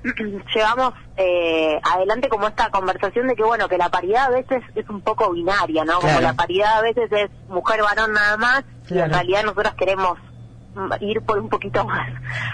Llevamos 0.56 0.94
eh, 1.18 1.80
adelante 1.84 2.30
como 2.30 2.48
esta 2.48 2.70
conversación 2.70 3.28
de 3.28 3.36
que, 3.36 3.44
bueno, 3.44 3.68
que 3.68 3.78
la 3.78 3.90
paridad 3.90 4.26
a 4.26 4.30
veces 4.30 4.64
es 4.76 4.90
un 4.90 5.02
poco 5.02 5.32
binaria, 5.32 5.86
¿no? 5.86 6.00
Como 6.00 6.20
la 6.20 6.34
paridad 6.34 6.80
a 6.80 6.82
veces 6.82 7.12
es 7.12 7.30
mujer-varón 7.48 8.14
nada 8.14 8.38
más, 8.38 8.64
y 8.90 8.98
en 8.98 9.10
realidad 9.12 9.44
nosotros 9.44 9.74
queremos 9.76 10.18
ir 11.02 11.22
por 11.22 11.40
un 11.40 11.50
poquito 11.50 11.86
más. 11.88 12.10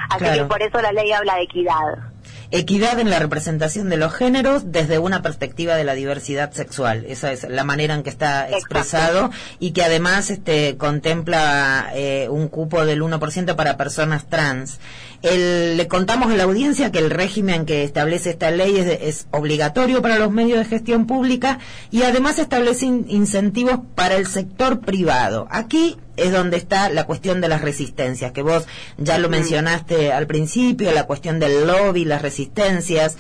Así 0.10 0.26
que 0.26 0.46
por 0.46 0.62
eso 0.62 0.81
la 0.81 0.92
ley 0.92 1.12
habla 1.12 1.36
de 1.36 1.44
equidad. 1.44 2.14
Equidad 2.49 2.99
en 2.99 3.09
la 3.09 3.19
representación 3.19 3.89
de 3.89 3.97
los 3.97 4.13
géneros 4.13 4.71
desde 4.71 4.99
una 4.99 5.21
perspectiva 5.21 5.75
de 5.75 5.83
la 5.83 5.95
diversidad 5.95 6.54
sexual. 6.54 7.06
Esa 7.07 7.33
es 7.33 7.44
la 7.49 7.66
manera 7.66 7.94
en 7.94 8.04
que 8.04 8.09
está 8.09 8.49
expresado 8.49 9.31
y 9.59 9.71
que 9.71 9.83
además 9.83 10.30
este, 10.30 10.77
contempla 10.77 11.92
eh, 11.94 12.27
un 12.30 12.47
cupo 12.47 12.85
del 12.85 13.01
1% 13.01 13.56
para 13.56 13.75
personas 13.75 14.27
trans. 14.30 14.80
le 15.21 15.87
contamos 15.89 16.31
a 16.31 16.37
la 16.37 16.44
audiencia 16.44 16.92
que 16.92 16.99
el 16.99 17.09
régimen 17.09 17.66
que 17.66 17.83
establece 17.83 18.30
esta 18.30 18.49
ley 18.51 18.77
es, 18.77 19.27
obligatorio 19.31 20.01
para 20.01 20.18
los 20.18 20.31
medios 20.31 20.59
de 20.59 20.66
gestión 20.66 21.06
pública 21.06 21.59
y 21.92 22.04
además 22.04 22.39
establece 22.39 22.85
incentivos 22.85 23.80
para 23.95 24.16
el 24.16 24.25
sector 24.25 24.80
privado. 24.80 25.47
Aquí 25.49 25.97
es 26.18 26.31
donde 26.31 26.57
está 26.57 26.90
la 26.90 27.06
cuestión 27.06 27.40
de 27.42 27.47
las 27.47 27.62
resistencias, 27.62 28.31
que 28.31 28.42
vos 28.42 28.68
ya 28.97 29.18
lo 29.18 29.30
mencionaste 29.30 30.12
al 30.12 30.28
principio, 30.28 30.92
la 30.92 31.06
cuestión 31.06 31.40
del 31.40 31.66
lobby, 31.66 32.04
las 32.06 32.21
resistencias. 32.21 33.18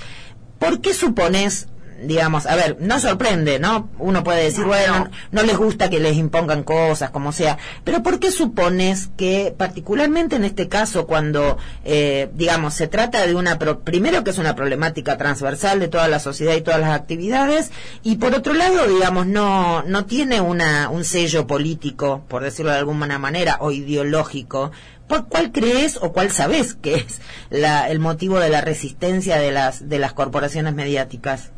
¿Por 0.59 0.81
qué 0.81 0.93
supones 0.93 1.67
digamos, 2.03 2.45
a 2.45 2.55
ver, 2.55 2.77
no 2.79 2.99
sorprende, 2.99 3.59
¿no? 3.59 3.89
Uno 3.99 4.23
puede 4.23 4.43
decir, 4.43 4.65
bueno, 4.65 5.09
no, 5.31 5.43
les 5.43 5.57
gusta 5.57 5.89
que 5.89 5.99
les 5.99 6.15
impongan 6.15 6.63
cosas, 6.63 7.09
como 7.09 7.31
sea, 7.31 7.57
pero 7.83 8.03
¿por 8.03 8.19
qué 8.19 8.31
supones 8.31 9.09
que, 9.17 9.53
particularmente 9.57 10.35
en 10.35 10.43
este 10.43 10.67
caso, 10.67 11.07
cuando, 11.07 11.57
eh, 11.85 12.29
digamos, 12.33 12.73
se 12.73 12.87
trata 12.87 13.25
de 13.25 13.35
una, 13.35 13.57
primero 13.57 14.23
que 14.23 14.31
es 14.31 14.37
una 14.37 14.55
problemática 14.55 15.17
transversal 15.17 15.79
de 15.79 15.87
toda 15.87 16.07
la 16.07 16.19
sociedad 16.19 16.55
y 16.55 16.61
todas 16.61 16.79
las 16.79 16.91
actividades, 16.91 17.71
y 18.03 18.17
por 18.17 18.35
otro 18.35 18.53
lado, 18.53 18.87
digamos, 18.87 19.27
no, 19.27 19.83
no 19.83 20.05
tiene 20.05 20.41
una, 20.41 20.89
un 20.89 21.03
sello 21.03 21.47
político, 21.47 22.23
por 22.27 22.43
decirlo 22.43 22.71
de 22.71 22.77
alguna 22.77 23.17
manera, 23.19 23.57
o 23.59 23.71
ideológico, 23.71 24.71
¿Cuál 25.07 25.53
crees 25.53 25.97
o 26.01 26.11
cuál 26.11 26.31
sabes 26.31 26.73
que 26.73 26.95
es 26.95 27.21
la, 27.49 27.89
el 27.89 27.99
motivo 27.99 28.39
de 28.39 28.49
la 28.49 28.59
resistencia 28.59 29.37
de 29.37 29.51
las, 29.51 29.87
de 29.87 29.99
las 29.99 30.11
corporaciones 30.11 30.73
mediáticas? 30.73 31.51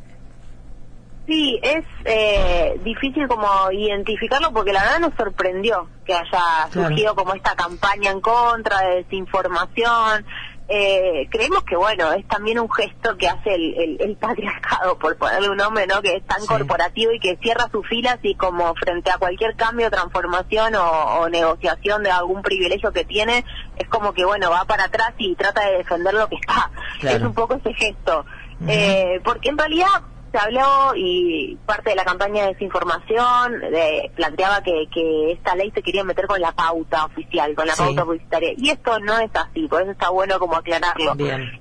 Sí, 1.30 1.60
es 1.62 1.86
eh, 2.06 2.82
difícil 2.84 3.28
como 3.28 3.48
identificarlo 3.72 4.52
porque 4.52 4.74
la 4.74 4.82
verdad 4.82 5.00
nos 5.00 5.14
sorprendió 5.14 5.88
que 6.04 6.16
haya 6.16 6.68
surgido 6.74 7.14
como 7.14 7.36
esta 7.36 7.56
campaña 7.56 8.10
en 8.10 8.20
contra 8.20 8.80
de 8.80 9.04
desinformación. 9.04 10.26
eh, 10.68 11.28
creemos 11.30 11.64
que 11.66 11.76
bueno 11.76 12.14
es 12.14 12.28
también 12.28 12.60
un 12.60 12.72
gesto 12.72 13.16
que 13.16 13.28
hace 13.28 13.54
el, 13.54 13.98
el, 14.00 14.16
patriarcado 14.16 14.98
por 14.98 15.18
ponerle 15.18 15.52
un 15.52 15.58
nombre 15.58 15.86
no 15.86 16.02
que 16.02 16.16
es 16.16 16.26
tan 16.26 16.44
corporativo 16.48 17.12
y 17.12 17.20
que 17.20 17.38
cierra 17.38 17.70
sus 17.72 17.88
filas 17.88 18.18
y 18.24 18.34
como 18.34 18.74
frente 18.74 19.12
a 19.12 19.20
cualquier 19.20 19.56
cambio 19.56 19.92
transformación 19.92 20.74
o, 20.76 21.30
negociación 21.30 22.02
de 22.02 22.10
algún 22.10 22.42
privilegio 22.42 22.92
que 22.92 23.06
tiene 23.06 23.46
es 23.78 23.88
como 23.88 24.14
que 24.14 24.26
bueno 24.26 24.50
va 24.50 24.66
para 24.66 24.86
atrás 24.86 25.14
y 25.20 25.36
trata 25.36 25.64
de 25.70 25.78
defender 25.78 26.16
lo 26.16 26.28
que 26.28 26.38
está. 26.38 26.72
Es 27.04 27.22
un 27.22 27.36
poco 27.36 27.54
ese 27.54 27.72
gesto. 27.76 28.26
Eh, 28.68 29.22
porque 29.24 29.48
en 29.48 29.58
realidad 29.58 29.88
se 30.32 30.38
habló 30.38 30.94
y 30.96 31.58
parte 31.66 31.92
de 31.92 31.96
la 31.96 32.06
campaña 32.06 32.44
de 32.44 32.54
desinformación 32.54 33.60
de, 33.60 34.12
planteaba 34.16 34.62
que, 34.62 34.88
que 34.94 35.32
esta 35.32 35.56
ley 35.56 35.72
se 35.72 35.82
quería 35.82 36.04
meter 36.04 36.28
con 36.28 36.40
la 36.40 36.52
pauta 36.52 37.06
oficial, 37.06 37.56
con 37.56 37.68
la 37.68 37.76
pauta 37.76 38.06
publicitaria. 38.06 38.54
Y 38.58 38.70
esto 38.70 39.00
no 39.00 39.18
es 39.20 39.32
así, 39.34 39.68
por 39.68 39.82
eso 39.82 39.92
está 39.92 40.10
bueno 40.10 40.40
como 40.40 40.56
aclararlo. 40.56 41.16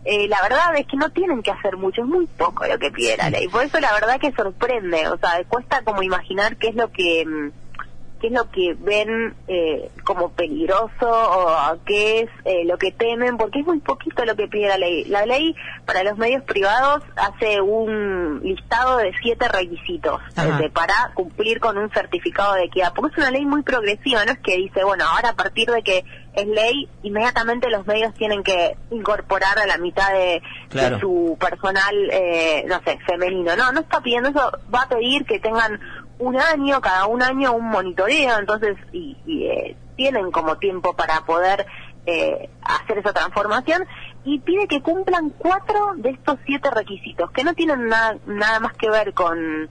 Eh, 0.05 0.29
la 0.29 0.41
verdad 0.43 0.77
es 0.77 0.87
que 0.87 0.97
no 0.97 1.11
tienen 1.11 1.43
que 1.43 1.51
hacer 1.51 1.77
mucho, 1.77 2.03
es 2.03 2.09
muy 2.09 2.27
poco 2.27 2.67
lo 2.67 2.79
que 2.79 2.91
pide 2.91 3.17
la 3.17 3.31
ley. 3.31 3.49
Por 3.49 3.65
eso 3.65 3.81
la 3.81 3.93
verdad 3.93 4.21
que 4.21 4.33
sorprende, 4.33 5.09
o 5.09 5.19
sea, 5.19 5.43
cuesta 5.49 5.83
como 5.83 6.03
imaginar 6.03 6.57
qué 6.57 6.69
es 6.69 6.75
lo 6.75 6.91
que 6.93 7.25
mm, 7.27 7.51
qué 8.21 8.29
es 8.29 8.33
lo 8.33 8.51
que 8.51 8.75
ven 8.79 9.35
eh, 9.47 9.91
como 10.05 10.31
peligroso 10.31 10.91
o 11.03 11.79
qué 11.85 12.21
es 12.21 12.31
eh, 12.45 12.65
lo 12.65 12.79
que 12.79 12.93
temen, 12.93 13.37
porque 13.37 13.61
es 13.61 13.67
muy 13.67 13.81
poquito 13.81 14.25
lo 14.25 14.37
que 14.37 14.49
pide 14.49 14.69
la 14.69 14.79
ley. 14.79 15.05
La 15.05 15.27
ley 15.27 15.55
para 15.87 16.03
los 16.03 16.19
medios 16.19 16.43
privados 16.45 17.03
hace 17.17 17.61
un 17.61 18.41
listado 18.43 18.99
de 18.99 19.13
siete 19.23 19.49
requisitos 19.49 20.21
para 20.73 21.13
cumplir 21.15 21.61
con 21.61 21.79
un 21.79 21.91
certificado 21.91 22.55
de 22.55 22.65
equidad, 22.65 22.93
porque 22.95 23.13
es 23.13 23.19
una 23.19 23.31
ley 23.31 23.45
muy 23.45 23.63
progresiva, 23.63 24.25
no 24.25 24.33
es 24.33 24.39
que 24.39 24.57
dice, 24.57 24.85
bueno, 24.85 25.05
ahora 25.05 25.31
a 25.31 25.37
partir 25.37 25.71
de 25.71 25.83
que 25.83 26.05
es 26.35 26.47
ley, 26.47 26.89
inmediatamente 27.03 27.69
los 27.69 27.87
medios 27.87 28.15
tienen 28.15 28.43
que 28.43 28.77
incorporar 28.91 29.59
a 29.59 29.67
la 29.67 29.77
mitad 29.79 30.13
de, 30.13 30.41
su 31.01 31.37
personal, 31.41 31.95
eh, 32.13 32.65
no 32.69 32.81
sé, 32.85 32.99
femenino. 33.07 33.57
No, 33.57 33.73
no 33.73 33.81
está 33.81 34.01
pidiendo 34.01 34.29
eso, 34.29 34.53
va 34.73 34.83
a 34.83 34.89
pedir 34.89 35.25
que 35.25 35.41
tengan 35.41 35.81
un 36.19 36.37
año, 36.41 36.81
cada 36.81 37.07
un 37.07 37.23
año 37.23 37.53
un 37.53 37.69
monitoreo, 37.69 38.39
entonces, 38.39 38.77
y, 38.93 39.17
eh, 39.27 39.77
tienen 39.97 40.31
como 40.31 40.59
tiempo 40.59 40.95
para 40.95 41.21
poder 41.23 41.67
eh, 42.07 42.49
hacer 42.63 42.99
esa 42.99 43.13
transformación 43.13 43.85
y 44.25 44.39
pide 44.39 44.69
que 44.69 44.81
cumplan 44.81 45.31
cuatro 45.31 45.95
de 45.97 46.11
estos 46.11 46.39
siete 46.47 46.71
requisitos, 46.71 47.31
que 47.33 47.45
no 47.45 47.55
tienen 47.55 47.89
nada, 47.89 48.17
nada 48.27 48.61
más 48.61 48.73
que 48.75 48.89
ver 48.89 49.13
con, 49.13 49.69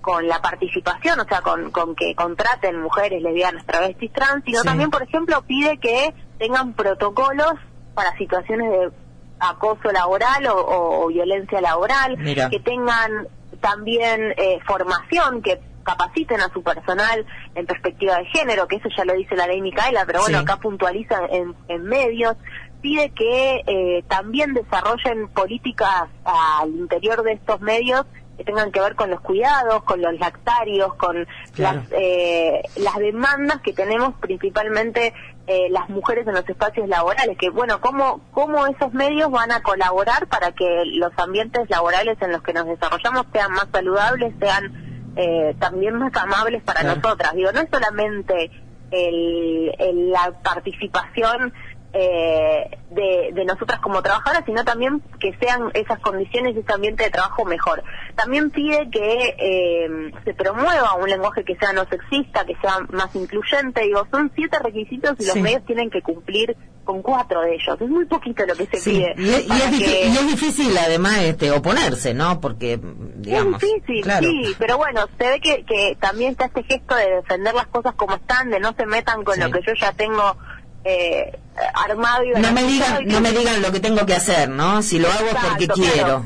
con 0.00 0.28
la 0.28 0.40
participación, 0.42 1.20
o 1.20 1.24
sea, 1.24 1.40
con, 1.40 1.70
con 1.70 1.94
que 1.94 2.14
contraten 2.14 2.80
mujeres 2.82 3.22
lesbianas, 3.22 3.64
travestis, 3.64 4.12
trans, 4.12 4.44
sino 4.44 4.62
también, 4.62 4.90
por 4.90 5.02
ejemplo, 5.02 5.42
pide 5.42 5.78
que 5.78 6.14
tengan 6.38 6.74
protocolos 6.74 7.54
para 7.94 8.16
situaciones 8.18 8.70
de 8.70 8.90
acoso 9.40 9.90
laboral 9.90 10.46
o, 10.50 11.06
violencia 11.08 11.60
laboral, 11.60 12.16
que 12.50 12.60
tengan 12.60 13.28
también 13.60 14.34
eh, 14.36 14.58
formación, 14.66 15.42
que 15.42 15.60
capaciten 15.82 16.40
a 16.40 16.52
su 16.52 16.62
personal 16.62 17.26
en 17.54 17.66
perspectiva 17.66 18.16
de 18.16 18.26
género, 18.26 18.66
que 18.66 18.76
eso 18.76 18.88
ya 18.96 19.04
lo 19.04 19.14
dice 19.14 19.36
la 19.36 19.46
ley 19.46 19.60
Micaela, 19.60 20.04
pero 20.06 20.20
bueno, 20.20 20.38
acá 20.38 20.56
puntualiza 20.56 21.20
en, 21.30 21.54
en, 21.68 21.84
medios, 21.84 22.36
pide 22.80 23.10
que 23.10 23.62
eh, 23.66 24.04
también 24.08 24.54
desarrollen 24.54 25.28
políticas 25.28 26.08
al 26.24 26.70
interior 26.70 27.22
de 27.22 27.32
estos 27.32 27.60
medios 27.60 28.04
que 28.36 28.44
tengan 28.44 28.72
que 28.72 28.80
ver 28.80 28.94
con 28.94 29.10
los 29.10 29.20
cuidados, 29.20 29.82
con 29.84 30.00
los 30.00 30.18
lactarios, 30.18 30.94
con 30.94 31.26
las, 31.56 31.76
eh, 31.90 32.62
las 32.76 32.96
demandas 32.96 33.60
que 33.60 33.72
tenemos 33.72 34.14
principalmente 34.20 35.12
eh, 35.46 35.68
las 35.70 35.88
mujeres 35.88 36.26
en 36.26 36.34
los 36.34 36.48
espacios 36.48 36.88
laborales, 36.88 37.36
que 37.36 37.50
bueno, 37.50 37.80
cómo, 37.80 38.20
cómo 38.30 38.66
esos 38.66 38.92
medios 38.92 39.30
van 39.30 39.52
a 39.52 39.62
colaborar 39.62 40.26
para 40.28 40.52
que 40.52 40.84
los 40.86 41.12
ambientes 41.18 41.68
laborales 41.68 42.16
en 42.20 42.32
los 42.32 42.42
que 42.42 42.52
nos 42.52 42.66
desarrollamos 42.66 43.26
sean 43.32 43.52
más 43.52 43.66
saludables, 43.72 44.32
sean 44.40 44.91
eh, 45.16 45.54
también 45.58 45.96
más 45.96 46.14
amables 46.16 46.62
para 46.62 46.82
nosotras. 46.82 47.34
Digo, 47.34 47.52
no 47.52 47.60
es 47.60 47.68
solamente 47.70 48.50
el, 48.90 50.10
la 50.10 50.32
participación 50.42 51.52
eh, 51.94 52.78
de, 52.90 53.30
de 53.32 53.44
nosotras 53.44 53.80
como 53.80 54.02
trabajadoras, 54.02 54.44
sino 54.46 54.64
también 54.64 55.02
que 55.20 55.36
sean 55.38 55.70
esas 55.74 55.98
condiciones 56.00 56.56
y 56.56 56.60
ese 56.60 56.72
ambiente 56.72 57.04
de 57.04 57.10
trabajo 57.10 57.44
mejor. 57.44 57.82
También 58.14 58.50
pide 58.50 58.88
que 58.90 59.34
eh, 59.38 60.12
se 60.24 60.34
promueva 60.34 60.94
un 60.94 61.08
lenguaje 61.08 61.44
que 61.44 61.56
sea 61.56 61.72
no 61.72 61.84
sexista, 61.86 62.44
que 62.44 62.56
sea 62.60 62.80
más 62.90 63.14
incluyente. 63.14 63.82
Digo, 63.82 64.06
son 64.10 64.30
siete 64.34 64.58
requisitos 64.58 65.16
y 65.18 65.26
los 65.26 65.36
medios 65.36 65.64
tienen 65.64 65.90
que 65.90 66.02
cumplir 66.02 66.56
con 66.84 67.02
cuatro 67.02 67.42
de 67.42 67.54
ellos. 67.54 67.80
Es 67.80 67.88
muy 67.88 68.04
poquito 68.06 68.44
lo 68.46 68.54
que 68.54 68.66
se 68.66 68.90
pide. 68.90 69.14
Y 69.16 69.30
es, 69.30 70.26
difícil, 70.26 70.76
además 70.76 71.18
este, 71.20 71.50
oponerse, 71.50 72.14
¿no? 72.14 72.40
Porque, 72.40 72.78
digamos... 73.16 73.62
Es 73.62 73.70
difícil, 73.70 74.12
sí, 74.20 74.56
pero 74.58 74.78
bueno, 74.78 75.06
se 75.18 75.28
ve 75.28 75.40
que, 75.40 75.64
que 75.64 75.96
también 76.00 76.32
está 76.32 76.46
este 76.46 76.64
gesto 76.64 76.94
de 76.94 77.16
defender 77.16 77.54
las 77.54 77.66
cosas 77.66 77.94
como 77.94 78.16
están, 78.16 78.50
de 78.50 78.60
no 78.60 78.72
se 78.74 78.86
metan 78.86 79.22
con 79.24 79.38
lo 79.38 79.50
que 79.50 79.60
yo 79.66 79.72
ya 79.78 79.92
tengo 79.92 80.36
eh, 80.84 81.38
armado 81.74 82.24
y... 82.24 82.30
No 82.32 82.52
me, 82.52 82.64
digan, 82.64 83.06
no 83.06 83.20
me 83.20 83.30
digan 83.32 83.62
lo 83.62 83.72
que 83.72 83.80
tengo 83.80 84.04
que 84.06 84.14
hacer, 84.14 84.48
¿no? 84.48 84.82
Si 84.82 84.98
lo 84.98 85.08
hago 85.08 85.26
es 85.26 85.34
porque 85.34 85.68
quiero. 85.68 86.24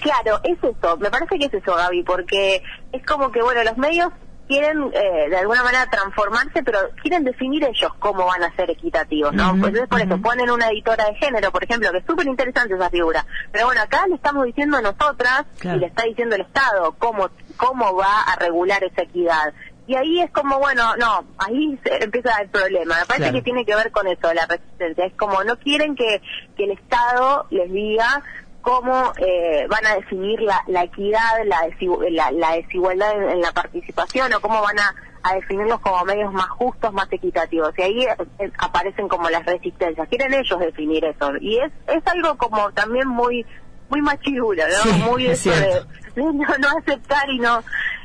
Claro, 0.00 0.40
es 0.44 0.58
eso, 0.58 0.96
me 0.98 1.10
parece 1.10 1.38
que 1.38 1.46
es 1.46 1.54
eso, 1.54 1.74
Gaby, 1.74 2.04
porque 2.04 2.62
es 2.92 3.04
como 3.04 3.32
que, 3.32 3.42
bueno, 3.42 3.64
los 3.64 3.76
medios 3.76 4.12
quieren 4.46 4.90
eh, 4.92 5.28
de 5.28 5.36
alguna 5.36 5.62
manera 5.62 5.86
transformarse, 5.90 6.62
pero 6.62 6.78
quieren 7.02 7.24
definir 7.24 7.64
ellos 7.64 7.92
cómo 7.98 8.26
van 8.26 8.44
a 8.44 8.54
ser 8.54 8.70
equitativos, 8.70 9.32
¿no? 9.32 9.56
pues 9.58 9.74
entonces 9.74 9.88
por 9.88 10.00
eso 10.00 10.22
ponen 10.22 10.50
una 10.50 10.68
editora 10.68 11.06
de 11.06 11.14
género, 11.16 11.50
por 11.50 11.64
ejemplo, 11.64 11.90
que 11.90 11.98
es 11.98 12.06
súper 12.06 12.26
interesante 12.26 12.74
esa 12.74 12.90
figura. 12.90 13.26
Pero 13.52 13.66
bueno, 13.66 13.82
acá 13.82 14.06
le 14.08 14.14
estamos 14.14 14.44
diciendo 14.44 14.76
a 14.76 14.82
nosotras 14.82 15.44
y 15.62 15.68
le 15.68 15.86
está 15.86 16.04
diciendo 16.04 16.36
el 16.36 16.42
Estado 16.42 16.94
cómo, 16.98 17.30
cómo 17.56 17.94
va 17.96 18.22
a 18.22 18.36
regular 18.36 18.82
esa 18.84 19.02
equidad. 19.02 19.52
Y 19.86 19.94
ahí 19.94 20.20
es 20.20 20.30
como, 20.32 20.58
bueno, 20.58 20.96
no, 20.96 21.24
ahí 21.38 21.78
se 21.84 22.02
empieza 22.02 22.40
el 22.40 22.48
problema. 22.48 22.96
Me 22.98 23.06
parece 23.06 23.32
que 23.32 23.42
tiene 23.42 23.64
que 23.64 23.76
ver 23.76 23.92
con 23.92 24.06
eso, 24.08 24.32
la 24.34 24.46
resistencia. 24.46 25.06
Es 25.06 25.14
como, 25.14 25.44
no 25.44 25.56
quieren 25.58 25.94
que, 25.94 26.20
que 26.56 26.64
el 26.64 26.72
Estado 26.72 27.46
les 27.50 27.70
diga 27.70 28.22
cómo 28.62 29.12
eh, 29.18 29.64
van 29.68 29.86
a 29.86 29.94
definir 29.94 30.40
la, 30.40 30.60
la 30.66 30.82
equidad, 30.82 31.20
la, 31.44 32.30
la, 32.32 32.56
desigualdad 32.56 33.30
en, 33.30 33.40
la 33.40 33.52
participación 33.52 34.32
o 34.32 34.40
cómo 34.40 34.60
van 34.60 34.76
a, 34.80 34.92
a, 35.22 35.34
definirlos 35.36 35.78
como 35.78 36.04
medios 36.04 36.32
más 36.32 36.48
justos, 36.48 36.92
más 36.92 37.06
equitativos. 37.12 37.72
Y 37.78 37.82
ahí 37.82 38.02
eh, 38.40 38.50
aparecen 38.58 39.06
como 39.06 39.30
las 39.30 39.46
resistencias. 39.46 40.08
Quieren 40.08 40.34
ellos 40.34 40.58
definir 40.58 41.04
eso. 41.04 41.30
Y 41.40 41.58
es, 41.58 41.70
es 41.86 42.04
algo 42.08 42.36
como 42.38 42.72
también 42.72 43.06
muy 43.06 43.46
muy 43.88 44.02
machirula, 44.02 44.64
¿no? 44.84 44.92
muy 45.10 45.26
eso 45.26 45.50
de 45.50 45.82
no, 46.16 46.32
no 46.32 46.68
aceptar 46.78 47.28
y 47.30 47.38
no 47.38 47.62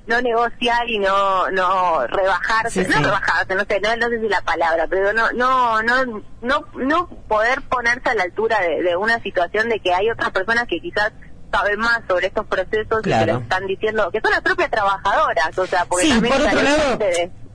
no 0.07 0.21
negociar 0.21 0.89
y 0.89 0.99
no 0.99 1.49
no 1.51 2.07
rebajarse, 2.07 2.87
no 2.87 2.99
rebajarse, 2.99 3.55
no 3.55 3.65
sé, 3.65 3.79
no, 3.79 4.09
sé 4.09 4.19
si 4.19 4.27
la 4.27 4.41
palabra, 4.41 4.87
pero 4.89 5.13
no 5.13 5.31
no 5.31 5.81
no 5.83 6.23
no 6.41 6.65
no 6.75 7.07
poder 7.27 7.61
ponerse 7.61 8.09
a 8.09 8.15
la 8.15 8.23
altura 8.23 8.59
de, 8.61 8.95
una 8.95 9.21
situación 9.21 9.69
de 9.69 9.79
que 9.79 9.93
hay 9.93 10.09
otras 10.09 10.31
personas 10.31 10.67
que 10.67 10.79
quizás 10.79 11.11
saben 11.51 11.79
más 11.79 12.01
sobre 12.07 12.27
estos 12.27 12.45
procesos 12.47 13.01
y 13.05 13.09
que 13.09 13.25
lo 13.25 13.39
están 13.39 13.67
diciendo, 13.67 14.09
que 14.11 14.21
son 14.21 14.31
las 14.31 14.41
propias 14.41 14.71
trabajadoras, 14.71 15.57
o 15.57 15.65
sea, 15.67 15.85
porque 15.85 16.07
también 16.07 16.33
por 16.33 16.47
otro 16.47 16.61
lado, 16.61 16.97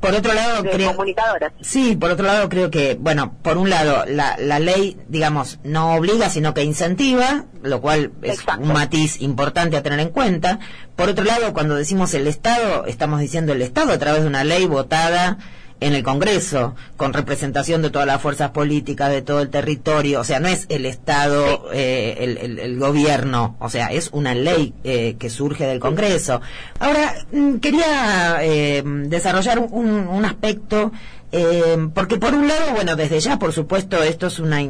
por 0.01 0.15
otro 0.15 0.35
lado 0.35 0.63
creo 0.65 0.95
sí 1.61 1.97
por 1.97 2.11
otro 2.11 2.27
lado 2.27 2.49
creo 2.49 2.71
que 2.71 2.97
bueno 2.99 3.35
por 3.43 3.57
un 3.59 3.71
lado 3.71 4.05
la, 4.07 4.37
la 4.39 4.59
ley 4.59 4.97
digamos 5.09 5.59
no 5.65 5.95
obliga 5.95 6.31
sino 6.31 6.55
que 6.55 6.63
incentiva 6.63 7.47
lo 7.67 7.81
cual 7.81 8.13
es 8.23 8.41
un 8.59 8.73
matiz 8.73 9.21
importante 9.21 9.77
a 9.77 9.83
tener 9.83 10.01
en 10.01 10.11
cuenta. 10.11 10.59
Por 10.95 11.09
otro 11.09 11.25
lado 11.25 11.53
cuando 11.53 11.75
decimos 11.75 12.15
el 12.15 12.27
estado 12.27 12.87
estamos 12.87 13.21
diciendo 13.21 13.53
el 13.53 13.63
estado 13.63 13.93
a 13.93 13.99
través 13.99 14.23
de 14.23 14.29
una 14.29 14.45
ley 14.45 14.67
votada 14.67 15.39
en 15.81 15.95
el 15.95 16.03
Congreso, 16.03 16.75
con 16.97 17.13
representación 17.13 17.83
de 17.83 17.91
todas 17.91 18.07
las 18.07 18.21
fuerzas 18.21 18.51
políticas, 18.51 19.11
de 19.11 19.23
todo 19.23 19.41
el 19.41 19.51
territorio, 19.51 20.21
o 20.21 20.25
sea, 20.25 20.41
no 20.41 20.49
es 20.49 20.67
el 20.69 20.87
Estado, 20.87 21.69
eh, 21.73 22.17
el, 22.21 22.59
el, 22.59 22.79
gobierno, 22.79 23.57
o 23.61 23.69
sea, 23.69 23.89
es 23.89 24.11
una 24.13 24.35
ley 24.35 24.75
eh, 24.85 25.17
que 25.19 25.29
surge 25.29 25.67
del 25.67 25.81
Congreso. 25.81 26.41
Ahora, 26.79 27.15
mm, 27.33 27.57
quería 27.57 28.39
eh, 28.43 28.83
desarrollar 28.85 29.59
un, 29.59 30.09
un 30.09 30.25
aspecto 30.25 30.93
eh, 31.33 31.89
porque 31.93 32.17
por 32.19 32.35
un 32.35 32.49
lado, 32.49 32.73
bueno, 32.75 32.97
desde 32.97 33.21
ya, 33.21 33.39
por 33.39 33.53
supuesto, 33.53 34.03
esto 34.03 34.29
es 34.29 34.39
una 34.39 34.61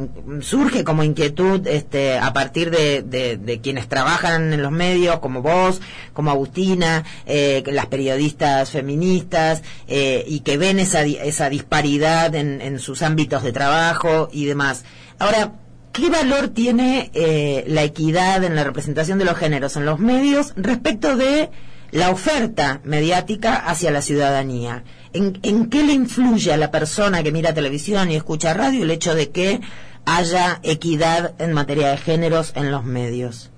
surge 0.41 0.83
como 0.83 1.03
inquietud 1.03 1.65
este, 1.67 2.17
a 2.17 2.33
partir 2.33 2.71
de, 2.71 3.03
de, 3.03 3.61
quienes 3.61 3.87
trabajan 3.87 4.53
en 4.53 4.61
los 4.61 4.71
medios, 4.71 5.19
como 5.19 5.41
vos, 5.41 5.81
como 6.13 6.31
Agustina, 6.31 7.03
eh, 7.25 7.63
las 7.67 7.85
periodistas 7.87 8.71
feministas, 8.71 9.61
eh, 9.87 10.23
y 10.27 10.39
que 10.41 10.57
ven 10.57 10.79
esa, 10.79 11.03
esa 11.03 11.49
disparidad 11.49 12.33
en, 12.35 12.61
en 12.61 12.79
sus 12.79 13.01
ámbitos 13.01 13.43
de 13.43 13.51
trabajo 13.51 14.29
y 14.31 14.45
demás. 14.45 14.83
Ahora, 15.19 15.53
¿qué 15.93 16.09
valor 16.09 16.49
tiene 16.49 17.09
eh, 17.13 17.63
la 17.67 17.83
equidad 17.83 18.43
en 18.43 18.55
la 18.55 18.63
representación 18.63 19.17
de 19.17 19.25
los 19.25 19.37
géneros 19.37 19.75
en 19.77 19.85
los 19.85 19.99
medios 19.99 20.53
respecto 20.55 21.15
de 21.15 21.49
la 21.91 22.11
oferta 22.11 22.81
mediática 22.83 23.55
hacia 23.55 23.91
la 23.91 24.01
ciudadanía? 24.01 24.83
¿En, 25.13 25.69
qué 25.69 25.83
le 25.83 25.93
influye 25.93 26.53
a 26.53 26.57
la 26.57 26.71
persona 26.71 27.23
que 27.23 27.31
mira 27.31 27.53
televisión 27.53 28.11
y 28.11 28.15
escucha 28.15 28.53
radio 28.53 28.83
el 28.83 28.91
hecho 28.91 29.15
de 29.15 29.31
que 29.31 29.61
haya 30.05 30.59
equidad 30.63 31.33
en 31.39 31.53
materia 31.53 31.89
de 31.89 31.97
géneros 31.97 32.53
en 32.55 32.71
los 32.71 32.83
medios? 32.83 33.51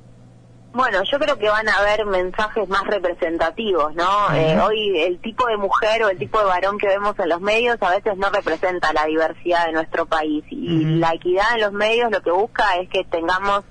Bueno, 0.71 1.01
yo 1.03 1.17
creo 1.17 1.37
que 1.37 1.49
van 1.49 1.67
a 1.67 1.77
haber 1.77 2.05
mensajes 2.05 2.69
más 2.69 2.83
representativos, 2.85 3.95
¿no? 3.95 4.33
Eh, 4.35 4.59
hoy 4.59 4.99
el 4.99 5.19
tipo 5.19 5.47
de 5.47 5.57
mujer 5.57 6.03
o 6.03 6.09
el 6.09 6.19
tipo 6.19 6.39
de 6.39 6.45
varón 6.45 6.77
que 6.77 6.87
vemos 6.87 7.17
en 7.17 7.29
los 7.29 7.41
medios 7.41 7.77
a 7.81 7.89
veces 7.89 8.15
no 8.17 8.29
representa 8.29 8.93
la 8.93 9.05
diversidad 9.05 9.65
de 9.65 9.73
nuestro 9.73 10.05
país 10.05 10.43
y 10.51 10.85
la 10.97 11.13
equidad 11.15 11.55
en 11.55 11.61
los 11.61 11.73
medios 11.73 12.11
lo 12.11 12.21
que 12.21 12.31
busca 12.31 12.75
es 12.79 12.87
que 12.89 13.03
tengamos 13.03 13.63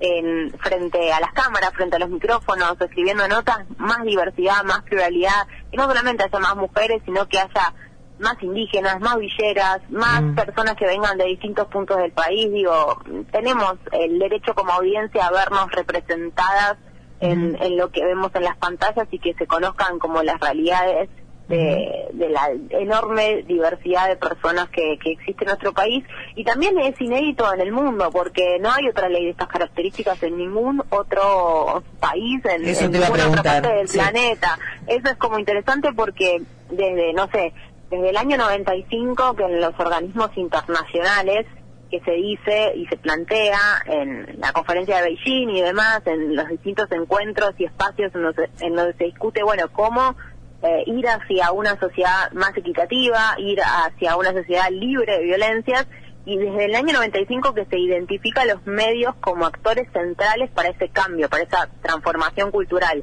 en 0.00 0.50
frente 0.58 1.12
a 1.12 1.20
las 1.20 1.32
cámaras, 1.32 1.72
frente 1.74 1.96
a 1.96 1.98
los 1.98 2.10
micrófonos, 2.10 2.80
escribiendo 2.80 3.26
notas, 3.28 3.58
más 3.76 4.02
diversidad, 4.02 4.64
más 4.64 4.82
pluralidad, 4.82 5.46
y 5.70 5.76
no 5.76 5.86
solamente 5.86 6.24
haya 6.24 6.38
más 6.38 6.56
mujeres, 6.56 7.02
sino 7.04 7.26
que 7.28 7.38
haya 7.38 7.74
más 8.18 8.42
indígenas, 8.42 9.00
más 9.00 9.16
villeras, 9.16 9.80
más 9.90 10.22
mm. 10.22 10.34
personas 10.34 10.74
que 10.76 10.86
vengan 10.86 11.18
de 11.18 11.24
distintos 11.26 11.68
puntos 11.68 11.98
del 11.98 12.12
país. 12.12 12.52
Digo, 12.52 13.00
tenemos 13.30 13.74
el 13.92 14.18
derecho 14.18 14.54
como 14.54 14.72
audiencia 14.72 15.26
a 15.26 15.30
vernos 15.30 15.70
representadas 15.70 16.76
en, 17.20 17.56
en 17.60 17.76
lo 17.76 17.90
que 17.90 18.04
vemos 18.04 18.30
en 18.34 18.44
las 18.44 18.56
pantallas 18.56 19.08
y 19.10 19.18
que 19.18 19.34
se 19.34 19.46
conozcan 19.46 19.98
como 19.98 20.22
las 20.22 20.40
realidades 20.40 21.08
de, 21.48 22.08
de, 22.12 22.28
la 22.28 22.50
enorme 22.70 23.42
diversidad 23.44 24.08
de 24.08 24.16
personas 24.16 24.68
que, 24.68 24.98
que 25.02 25.12
existe 25.12 25.44
en 25.44 25.48
nuestro 25.48 25.72
país. 25.72 26.04
Y 26.34 26.44
también 26.44 26.78
es 26.78 27.00
inédito 27.00 27.52
en 27.52 27.60
el 27.60 27.72
mundo 27.72 28.10
porque 28.12 28.58
no 28.60 28.70
hay 28.70 28.88
otra 28.88 29.08
ley 29.08 29.24
de 29.24 29.30
estas 29.30 29.48
características 29.48 30.22
en 30.22 30.36
ningún 30.36 30.82
otro 30.90 31.82
país 32.00 32.40
en, 32.44 32.62
ninguna 32.92 33.28
otra 33.28 33.42
parte 33.42 33.68
del 33.68 33.88
planeta. 33.88 34.58
Eso 34.86 35.10
es 35.10 35.16
como 35.16 35.38
interesante 35.38 35.92
porque 35.94 36.42
desde 36.70 37.12
no 37.14 37.28
sé 37.30 37.52
desde 37.90 38.10
el 38.10 38.16
año 38.16 38.36
95 38.36 39.34
que 39.34 39.44
en 39.44 39.60
los 39.60 39.72
organismos 39.78 40.30
internacionales 40.36 41.46
que 41.90 42.00
se 42.00 42.12
dice 42.12 42.72
y 42.76 42.86
se 42.86 42.98
plantea 42.98 43.58
en 43.86 44.38
la 44.38 44.52
conferencia 44.52 44.96
de 45.00 45.08
Beijing 45.08 45.48
y 45.48 45.62
demás, 45.62 46.02
en 46.04 46.36
los 46.36 46.46
distintos 46.48 46.90
encuentros 46.92 47.54
y 47.56 47.64
espacios 47.64 48.14
en 48.14 48.24
donde, 48.24 48.50
en 48.60 48.74
donde 48.74 48.92
se 48.94 49.04
discute, 49.04 49.42
bueno, 49.42 49.68
cómo 49.72 50.14
eh, 50.62 50.82
ir 50.86 51.06
hacia 51.06 51.52
una 51.52 51.78
sociedad 51.78 52.32
más 52.32 52.56
equitativa, 52.56 53.34
ir 53.38 53.60
hacia 53.60 54.16
una 54.16 54.32
sociedad 54.32 54.70
libre 54.70 55.18
de 55.18 55.24
violencias 55.24 55.86
y 56.28 56.36
desde 56.36 56.66
el 56.66 56.74
año 56.74 56.92
95 56.92 57.54
que 57.54 57.64
se 57.64 57.78
identifica 57.78 58.42
a 58.42 58.44
los 58.44 58.66
medios 58.66 59.14
como 59.20 59.46
actores 59.46 59.88
centrales 59.94 60.50
para 60.50 60.68
ese 60.68 60.90
cambio, 60.90 61.26
para 61.30 61.44
esa 61.44 61.70
transformación 61.80 62.50
cultural. 62.50 63.02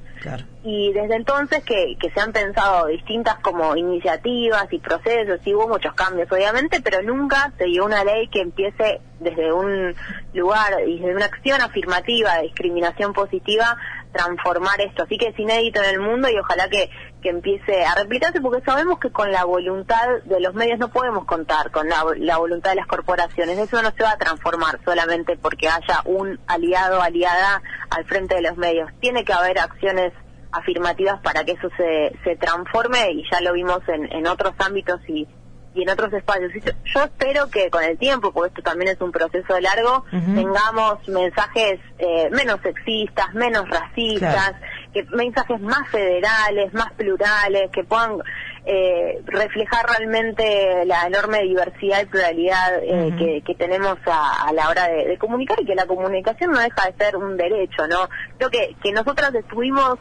Y 0.63 0.93
desde 0.93 1.15
entonces 1.15 1.63
que, 1.63 1.95
que 1.99 2.11
se 2.11 2.19
han 2.19 2.33
pensado 2.33 2.85
distintas 2.85 3.39
como 3.39 3.75
iniciativas 3.75 4.67
y 4.71 4.77
procesos, 4.77 5.39
y 5.43 5.55
hubo 5.55 5.67
muchos 5.67 5.95
cambios 5.95 6.31
obviamente, 6.31 6.81
pero 6.81 7.01
nunca 7.01 7.51
se 7.57 7.65
dio 7.65 7.85
una 7.85 8.03
ley 8.03 8.27
que 8.27 8.41
empiece 8.41 9.01
desde 9.19 9.51
un 9.51 9.95
lugar 10.35 10.73
y 10.85 10.99
desde 10.99 11.15
una 11.15 11.25
acción 11.25 11.61
afirmativa 11.61 12.35
de 12.35 12.43
discriminación 12.43 13.13
positiva 13.13 13.75
transformar 14.15 14.79
esto. 14.81 15.03
Así 15.03 15.17
que 15.17 15.29
es 15.29 15.39
inédito 15.39 15.81
en 15.83 15.89
el 15.89 15.99
mundo 15.99 16.29
y 16.29 16.37
ojalá 16.37 16.69
que, 16.69 16.89
que 17.25 17.31
empiece 17.31 17.83
a 17.83 17.95
replicarse 17.95 18.39
porque 18.39 18.63
sabemos 18.63 18.99
que 18.99 19.09
con 19.09 19.31
la 19.31 19.45
voluntad 19.45 20.07
de 20.25 20.39
los 20.39 20.53
medios 20.53 20.77
no 20.77 20.89
podemos 20.89 21.25
contar, 21.25 21.71
con 21.71 21.89
la, 21.89 22.05
la 22.17 22.37
voluntad 22.37 22.69
de 22.69 22.75
las 22.75 22.85
corporaciones. 22.85 23.57
Eso 23.57 23.81
no 23.81 23.89
se 23.97 24.03
va 24.03 24.11
a 24.11 24.17
transformar 24.19 24.79
solamente 24.85 25.35
porque 25.35 25.67
haya 25.67 26.03
un 26.05 26.39
aliado 26.45 27.01
aliada 27.01 27.63
al 27.89 28.05
frente 28.05 28.35
de 28.35 28.43
los 28.43 28.57
medios. 28.57 28.91
Tiene 28.99 29.25
que 29.25 29.33
haber 29.33 29.57
acciones 29.57 30.13
afirmativas 30.51 31.19
para 31.21 31.43
que 31.43 31.53
eso 31.53 31.67
se, 31.75 32.15
se 32.23 32.35
transforme 32.35 33.13
y 33.13 33.23
ya 33.31 33.41
lo 33.41 33.53
vimos 33.53 33.79
en, 33.87 34.05
en 34.13 34.27
otros 34.27 34.53
ámbitos 34.59 34.99
y 35.07 35.27
y 35.75 35.83
en 35.83 35.89
otros 35.89 36.11
espacios. 36.13 36.51
Yo 36.63 37.03
espero 37.03 37.49
que 37.49 37.69
con 37.69 37.83
el 37.83 37.97
tiempo, 37.97 38.31
porque 38.31 38.49
esto 38.49 38.61
también 38.61 38.91
es 38.91 39.01
un 39.01 39.11
proceso 39.11 39.59
largo, 39.59 40.05
tengamos 40.09 41.05
mensajes 41.09 41.79
eh, 41.99 42.29
menos 42.31 42.61
sexistas, 42.63 43.33
menos 43.33 43.69
racistas, 43.69 44.53
que 44.93 45.03
mensajes 45.11 45.59
más 45.59 45.87
federales, 45.89 46.73
más 46.73 46.93
plurales, 46.93 47.69
que 47.71 47.83
puedan 47.83 48.19
eh, 48.65 49.21
reflejar 49.25 49.85
realmente 49.85 50.85
la 50.85 51.07
enorme 51.07 51.41
diversidad 51.41 52.03
y 52.03 52.05
pluralidad 52.05 52.81
eh, 52.81 53.43
que, 53.45 53.55
tenemos 53.55 53.97
a, 54.05 54.51
la 54.53 54.69
hora 54.69 54.87
de, 54.87 55.17
comunicar 55.17 55.59
y 55.61 55.65
que 55.65 55.75
la 55.75 55.85
comunicación 55.85 56.51
no 56.51 56.59
deja 56.59 56.89
de 56.89 57.03
ser 57.03 57.17
un 57.17 57.35
derecho, 57.35 57.85
¿no? 57.87 58.09
Creo 58.37 58.49
que, 58.49 58.75
que 58.81 58.93
nosotras 58.93 59.35
estuvimos 59.35 59.97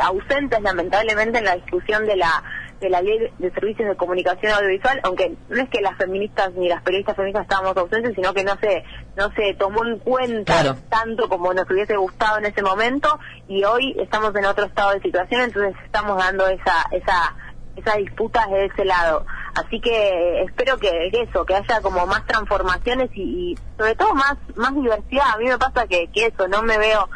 ausentes 0.00 0.60
lamentablemente 0.60 1.38
en 1.38 1.44
la 1.44 1.54
discusión 1.54 2.04
de 2.06 2.16
la 2.16 2.42
de 2.80 2.90
la 2.90 3.02
ley 3.02 3.18
de 3.38 3.50
servicios 3.50 3.88
de 3.88 3.96
comunicación 3.96 4.52
audiovisual, 4.52 5.00
aunque 5.02 5.34
no 5.48 5.62
es 5.62 5.68
que 5.68 5.80
las 5.80 5.96
feministas 5.96 6.52
ni 6.54 6.68
las 6.68 6.82
periodistas 6.82 7.16
feministas 7.16 7.42
estábamos 7.42 7.76
ausentes, 7.76 8.14
sino 8.14 8.32
que 8.34 8.44
no 8.44 8.56
se 8.60 8.84
no 9.16 9.32
se 9.32 9.54
tomó 9.54 9.84
en 9.84 9.98
cuenta 9.98 10.76
tanto 10.88 11.28
como 11.28 11.52
nos 11.52 11.68
hubiese 11.70 11.96
gustado 11.96 12.38
en 12.38 12.46
ese 12.46 12.62
momento 12.62 13.18
y 13.48 13.64
hoy 13.64 13.96
estamos 13.98 14.34
en 14.36 14.44
otro 14.44 14.66
estado 14.66 14.92
de 14.92 15.00
situación, 15.00 15.42
entonces 15.42 15.74
estamos 15.84 16.16
dando 16.18 16.46
esa 16.46 16.86
esa 16.92 17.34
esa 17.76 17.96
disputa 17.96 18.46
de 18.48 18.66
ese 18.66 18.84
lado. 18.84 19.24
Así 19.54 19.80
que 19.80 20.42
espero 20.42 20.78
que, 20.78 21.10
eso, 21.12 21.44
que 21.44 21.54
haya 21.54 21.80
como 21.80 22.06
más 22.06 22.26
transformaciones 22.26 23.10
y, 23.14 23.56
sobre 23.78 23.94
todo 23.94 24.14
más 24.14 24.36
más 24.56 24.74
diversidad. 24.74 25.30
A 25.34 25.38
mí 25.38 25.46
me 25.46 25.58
pasa 25.58 25.86
que, 25.86 26.08
que 26.12 26.26
eso, 26.26 26.48
no 26.48 26.62
me 26.62 26.78
veo 26.78 27.08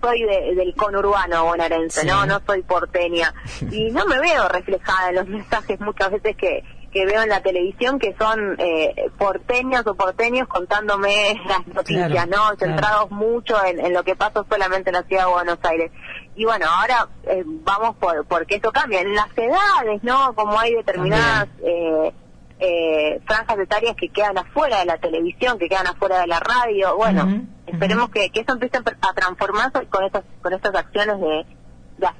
soy 0.00 0.22
del 0.22 0.74
conurbano 0.74 1.44
bonaerense, 1.44 2.04
¿no? 2.04 2.26
No 2.26 2.40
soy 2.46 2.62
porteña. 2.62 3.32
Y 3.70 3.90
no 3.90 4.04
me 4.06 4.18
veo 4.18 4.48
reflejada 4.48 5.10
en 5.10 5.16
los 5.16 5.28
mensajes 5.28 5.80
muchas 5.80 6.10
veces 6.10 6.36
que, 6.36 6.64
que 6.92 7.06
veo 7.06 7.22
en 7.22 7.28
la 7.28 7.42
televisión 7.42 7.98
que 7.98 8.14
son 8.18 8.56
eh, 8.58 9.10
porteñas 9.18 9.86
o 9.86 9.94
porteños 9.94 10.48
contándome 10.48 11.40
las 11.48 11.66
noticias, 11.68 12.28
¿no? 12.28 12.56
Centrados 12.58 13.10
mucho 13.10 13.56
en, 13.64 13.92
lo 13.92 14.02
que 14.02 14.16
pasa 14.16 14.44
solamente 14.48 14.90
en 14.90 14.94
la 14.94 15.02
ciudad 15.04 15.26
de 15.26 15.32
Buenos 15.32 15.58
Aires. 15.62 15.92
Y 16.34 16.44
bueno, 16.44 16.66
ahora 16.68 17.08
eh, 17.24 17.42
vamos 17.46 17.96
por 17.96 18.24
porque 18.26 18.56
eso 18.56 18.72
cambia. 18.72 19.00
En 19.00 19.14
las 19.14 19.30
edades, 19.36 20.02
¿no? 20.02 20.34
Como 20.34 20.58
hay 20.58 20.74
determinadas 20.74 21.48
eh, 21.62 22.12
eh, 22.60 23.20
franjas 23.26 23.58
etarias 23.58 23.96
que 23.96 24.08
quedan 24.10 24.36
afuera 24.38 24.80
de 24.80 24.84
la 24.84 24.98
televisión, 24.98 25.58
que 25.58 25.68
quedan 25.68 25.86
afuera 25.86 26.20
de 26.20 26.26
la 26.26 26.40
radio. 26.40 26.96
Bueno, 26.96 27.46
esperemos 27.66 28.10
que, 28.10 28.30
que, 28.30 28.40
eso 28.40 28.52
empiece 28.52 28.76
a 28.78 29.14
transformarse 29.14 29.86
con 29.86 30.04
estas, 30.04 30.24
con 30.42 30.52
estas 30.52 30.74
acciones 30.74 31.20
de, 31.20 31.46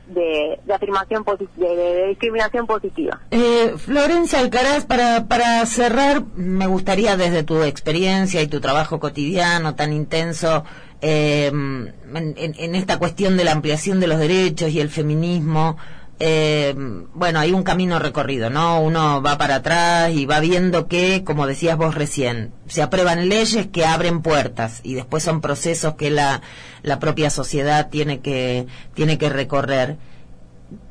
de, 0.09 0.59
de, 0.65 0.75
afirmación 0.75 1.25
de, 1.57 2.07
discriminación 2.09 2.67
positiva. 2.67 3.21
Eh, 3.31 3.75
Florencia 3.77 4.39
Alcaraz, 4.41 4.85
para, 4.87 5.27
para 5.27 5.65
cerrar, 5.67 6.25
me 6.35 6.67
gustaría 6.67 7.17
desde 7.17 7.43
tu 7.43 7.63
experiencia 7.63 8.43
y 8.43 8.49
tu 8.49 8.61
trabajo 8.61 8.99
cotidiano 8.99 9.75
tan 9.75 9.93
intenso 9.93 10.65
eh, 11.03 11.47
en, 11.49 11.95
en, 12.37 12.75
esta 12.75 12.99
cuestión 12.99 13.37
de 13.37 13.45
la 13.45 13.53
ampliación 13.53 14.01
de 14.01 14.07
los 14.07 14.19
derechos 14.19 14.71
y 14.71 14.81
el 14.81 14.91
feminismo, 14.91 15.77
eh, 16.23 16.75
bueno, 17.15 17.41
hay 17.41 17.53
un 17.53 17.63
camino 17.63 17.99
recorrido, 17.99 18.51
¿no? 18.51 18.83
Uno 18.83 19.23
va 19.23 19.39
para 19.39 19.57
atrás 19.57 20.13
y 20.13 20.27
va 20.27 20.39
viendo 20.39 20.87
que, 20.87 21.25
como 21.25 21.47
decías 21.47 21.79
vos 21.79 21.95
recién, 21.95 22.53
se 22.67 22.83
aprueban 22.83 23.31
leyes 23.31 23.69
que 23.69 23.87
abren 23.87 24.21
puertas 24.21 24.81
y 24.83 24.93
después 24.93 25.23
son 25.23 25.41
procesos 25.41 25.95
que 25.95 26.11
la, 26.11 26.43
la 26.83 26.99
propia 26.99 27.31
sociedad 27.31 27.89
tiene 27.89 28.21
que, 28.21 28.67
tiene 28.93 29.17
que 29.17 29.31
recorrer. 29.31 29.97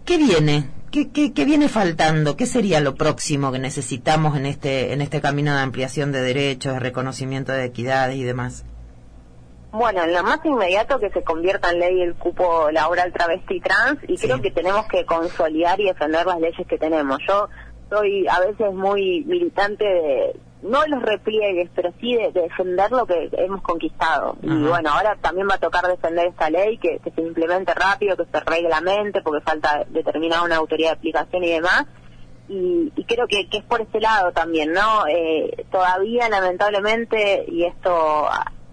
¿Qué 0.03 0.17
viene? 0.17 0.71
¿Qué, 0.89 1.11
qué, 1.11 1.31
¿Qué 1.31 1.45
viene 1.45 1.69
faltando? 1.69 2.35
¿Qué 2.35 2.47
sería 2.47 2.79
lo 2.79 2.95
próximo 2.95 3.51
que 3.51 3.59
necesitamos 3.59 4.35
en 4.35 4.47
este, 4.47 4.93
en 4.93 5.01
este 5.01 5.21
camino 5.21 5.53
de 5.53 5.61
ampliación 5.61 6.11
de 6.11 6.23
derechos, 6.23 6.73
de 6.73 6.79
reconocimiento 6.79 7.51
de 7.51 7.65
equidades 7.65 8.17
y 8.17 8.23
demás? 8.23 8.65
Bueno, 9.71 10.03
en 10.03 10.13
lo 10.13 10.23
más 10.23 10.39
inmediato 10.43 10.99
que 10.99 11.11
se 11.11 11.23
convierta 11.23 11.69
en 11.69 11.79
ley 11.79 12.01
el 12.01 12.15
cupo 12.15 12.71
laboral 12.71 13.13
travesti 13.13 13.59
trans 13.61 13.99
y 14.07 14.17
creo 14.17 14.41
que 14.41 14.49
tenemos 14.51 14.87
que 14.87 15.05
consolidar 15.05 15.79
y 15.79 15.85
defender 15.85 16.25
las 16.25 16.39
leyes 16.39 16.67
que 16.67 16.77
tenemos. 16.77 17.19
Yo 17.27 17.49
soy 17.89 18.27
a 18.27 18.39
veces 18.39 18.73
muy 18.73 19.23
militante 19.25 19.85
de, 19.85 20.39
no 20.63 20.85
los 20.87 21.01
repliegues, 21.01 21.69
pero 21.75 21.91
sí 21.99 22.15
de, 22.15 22.31
defender 22.31 22.91
lo 22.91 23.05
que 23.05 23.29
hemos 23.33 23.61
conquistado. 23.61 24.37
Y 24.41 24.63
bueno, 24.63 24.89
ahora 24.91 25.15
también 25.21 25.47
va 25.49 25.55
a 25.55 25.59
tocar 25.59 25.85
defender 25.85 26.27
esta 26.27 26.49
ley, 26.49 26.77
que, 26.77 26.99
se 27.03 27.21
implemente 27.21 27.73
rápido, 27.73 28.17
que 28.17 28.25
se 28.25 28.39
reglamente, 28.39 29.21
porque 29.21 29.43
falta 29.43 29.85
determinar 29.89 30.43
una 30.43 30.57
autoridad 30.57 30.91
de 30.91 30.97
aplicación 30.97 31.43
y 31.43 31.51
demás. 31.51 31.85
Y, 32.47 32.91
creo 33.07 33.27
que, 33.27 33.47
que, 33.47 33.59
es 33.59 33.63
por 33.63 33.81
ese 33.81 33.99
lado 33.99 34.31
también, 34.31 34.73
¿no? 34.73 35.05
Eh, 35.07 35.65
todavía, 35.71 36.27
lamentablemente, 36.29 37.45
y 37.47 37.63
esto 37.65 38.27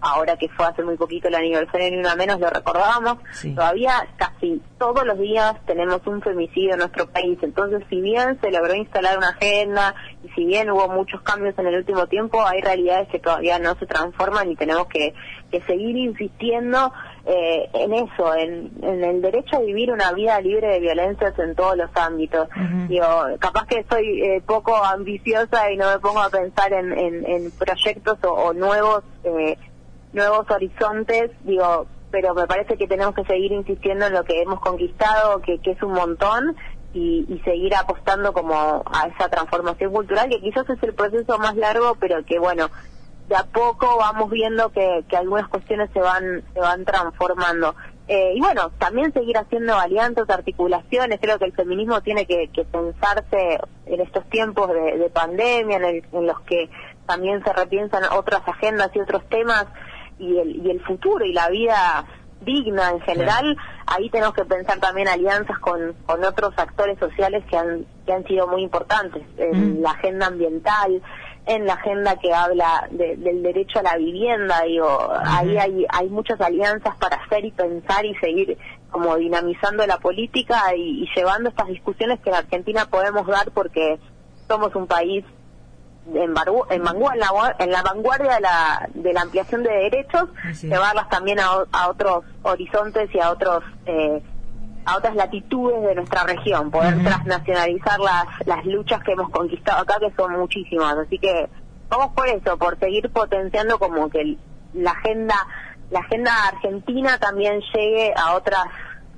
ahora 0.07 0.37
que 0.37 0.49
fue 0.49 0.65
hace 0.65 0.83
muy 0.83 0.97
poquito 0.97 1.27
el 1.27 1.35
aniversario 1.35 1.91
ni 1.91 1.97
una 1.97 2.15
menos 2.15 2.39
lo 2.39 2.49
recordábamos, 2.49 3.17
todavía 3.55 4.07
casi 4.17 4.61
todos 4.77 5.05
los 5.05 5.17
días 5.19 5.55
tenemos 5.65 6.05
un 6.05 6.21
femicidio 6.21 6.73
en 6.73 6.79
nuestro 6.79 7.07
país, 7.07 7.37
entonces 7.41 7.83
si 7.89 8.01
bien 8.01 8.39
se 8.41 8.51
logró 8.51 8.75
instalar 8.75 9.17
una 9.17 9.29
agenda 9.29 9.95
y 10.23 10.29
si 10.29 10.45
bien 10.45 10.69
hubo 10.69 10.87
muchos 10.89 11.21
cambios 11.21 11.57
en 11.57 11.67
el 11.67 11.75
último 11.75 12.07
tiempo, 12.07 12.45
hay 12.45 12.61
realidades 12.61 13.07
que 13.09 13.19
todavía 13.19 13.59
no 13.59 13.75
se 13.75 13.85
transforman 13.85 14.51
y 14.51 14.55
tenemos 14.55 14.87
que, 14.87 15.13
que 15.51 15.61
seguir 15.63 15.97
insistiendo 15.97 16.91
eh, 17.25 17.69
en 17.73 17.93
eso, 17.93 18.33
en, 18.35 18.71
el 18.81 19.21
derecho 19.21 19.57
a 19.57 19.59
vivir 19.59 19.91
una 19.91 20.13
vida 20.13 20.39
libre 20.39 20.67
de 20.67 20.79
violencias 20.79 21.37
en 21.39 21.55
todos 21.55 21.75
los 21.75 21.89
ámbitos. 21.95 22.47
Digo, 22.87 23.05
capaz 23.39 23.67
que 23.67 23.85
soy 23.89 24.21
eh, 24.21 24.41
poco 24.45 24.75
ambiciosa 24.77 25.69
y 25.71 25.75
no 25.75 25.91
me 25.91 25.99
pongo 25.99 26.21
a 26.21 26.29
pensar 26.29 26.71
en, 26.71 26.93
en, 26.97 27.51
proyectos 27.51 28.17
o, 28.23 28.53
nuevos 28.53 29.03
eh, 29.25 29.57
nuevos 30.13 30.49
horizontes, 30.49 31.31
digo, 31.43 31.87
pero 32.11 32.33
me 32.33 32.47
parece 32.47 32.77
que 32.77 32.87
tenemos 32.87 33.15
que 33.15 33.25
seguir 33.25 33.51
insistiendo 33.51 34.07
en 34.07 34.13
lo 34.13 34.23
que 34.23 34.41
hemos 34.41 34.59
conquistado, 34.59 35.41
que, 35.41 35.59
que 35.59 35.71
es 35.71 35.83
un 35.83 35.93
montón, 35.93 36.55
y, 36.93 37.25
y, 37.29 37.39
seguir 37.43 37.75
apostando 37.75 38.33
como 38.33 38.83
a 38.85 39.07
esa 39.07 39.29
transformación 39.29 39.91
cultural, 39.91 40.29
que 40.29 40.39
quizás 40.39 40.67
es 40.69 40.81
el 40.81 40.93
proceso 40.95 41.37
más 41.37 41.55
largo, 41.55 41.95
pero 41.99 42.25
que 42.25 42.39
bueno, 42.39 42.69
de 43.27 43.35
a 43.35 43.43
poco 43.43 43.97
vamos 43.97 44.29
viendo 44.31 44.71
que, 44.71 45.03
algunas 45.15 45.47
cuestiones 45.49 45.89
se 45.93 45.99
van 45.99 46.43
se 46.53 46.59
van 46.59 46.85
transformando. 46.85 47.75
Eh, 48.07 48.33
y 48.35 48.39
bueno, 48.39 48.71
también 48.79 49.11
seguir 49.11 49.37
haciendo 49.37 49.75
alianzas, 49.75 50.29
articulaciones. 50.29 51.19
Creo 51.21 51.37
que 51.37 51.45
el 51.45 51.53
feminismo 51.53 52.01
tiene 52.01 52.25
que, 52.25 52.49
pensarse 52.71 53.59
en 53.85 54.01
estos 54.01 54.25
tiempos 54.29 54.69
de, 54.69 55.11
pandemia, 55.13 55.77
en, 55.77 56.05
en, 56.09 56.25
los 56.25 56.39
que 56.41 56.69
también 57.05 57.43
se 57.43 57.51
repiensan 57.51 58.03
otras 58.13 58.47
agendas 58.47 58.91
y 58.93 58.99
otros 59.01 59.27
temas 59.27 59.65
y 60.19 60.37
el, 60.37 60.65
y 60.65 60.71
el 60.71 60.81
futuro 60.81 61.25
y 61.25 61.33
la 61.33 61.49
vida 61.49 62.05
digna 62.41 62.91
en 62.91 63.01
general. 63.01 63.57
Ahí 63.85 64.09
tenemos 64.09 64.33
que 64.33 64.45
pensar 64.45 64.79
también 64.79 65.07
alianzas 65.07 65.57
con, 65.59 65.93
con 66.05 66.23
otros 66.23 66.53
actores 66.57 66.99
sociales 66.99 67.43
que 67.49 67.57
han, 67.57 67.85
que 68.05 68.13
han 68.13 68.23
sido 68.25 68.47
muy 68.47 68.61
importantes 68.61 69.23
en 69.37 69.81
la 69.81 69.91
agenda 69.91 70.27
ambiental 70.27 71.01
en 71.47 71.65
la 71.65 71.73
agenda 71.73 72.17
que 72.17 72.33
habla 72.33 72.87
del 72.91 73.41
derecho 73.41 73.79
a 73.79 73.83
la 73.83 73.97
vivienda, 73.97 74.63
digo, 74.63 75.09
ahí 75.25 75.57
hay, 75.57 75.85
hay 75.89 76.09
muchas 76.09 76.39
alianzas 76.41 76.95
para 76.97 77.15
hacer 77.15 77.45
y 77.45 77.51
pensar 77.51 78.05
y 78.05 78.13
seguir 78.15 78.57
como 78.91 79.15
dinamizando 79.15 79.87
la 79.87 79.97
política 79.97 80.75
y, 80.75 81.07
llevando 81.15 81.49
estas 81.49 81.67
discusiones 81.67 82.19
que 82.19 82.29
en 82.29 82.35
Argentina 82.35 82.85
podemos 82.89 83.25
dar 83.27 83.51
porque 83.51 83.97
somos 84.47 84.75
un 84.75 84.87
país 84.87 85.23
en, 86.13 86.33
en, 86.69 86.83
vanguardia, 86.83 87.55
en 87.59 87.71
la 87.71 87.83
vanguardia 87.83 88.35
de 88.35 88.41
la, 88.41 88.89
de 88.93 89.13
la 89.13 89.21
ampliación 89.21 89.63
de 89.63 89.69
derechos, 89.69 90.29
llevarlas 90.61 91.09
también 91.09 91.39
a, 91.39 91.65
a, 91.71 91.89
otros 91.89 92.23
horizontes 92.43 93.09
y 93.13 93.19
a 93.19 93.31
otros 93.31 93.63
eh, 93.85 94.21
a 94.85 94.95
otras 94.95 95.15
latitudes 95.15 95.81
de 95.83 95.95
nuestra 95.95 96.23
región, 96.23 96.71
poder 96.71 97.03
transnacionalizar 97.03 97.99
las, 97.99 98.25
las 98.45 98.65
luchas 98.65 99.03
que 99.03 99.11
hemos 99.11 99.29
conquistado 99.31 99.81
acá, 99.81 99.97
que 99.99 100.15
son 100.15 100.39
muchísimas. 100.39 100.97
Así 100.97 101.19
que 101.19 101.49
vamos 101.89 102.13
por 102.15 102.25
eso, 102.29 102.57
por 102.57 102.79
seguir 102.79 103.11
potenciando 103.11 103.77
como 103.79 104.09
que 104.09 104.37
la 104.73 104.91
agenda, 104.91 105.35
la 105.91 105.99
agenda 105.99 106.31
argentina 106.47 107.17
también 107.17 107.59
llegue 107.73 108.13
a 108.15 108.33
otras, 108.35 108.63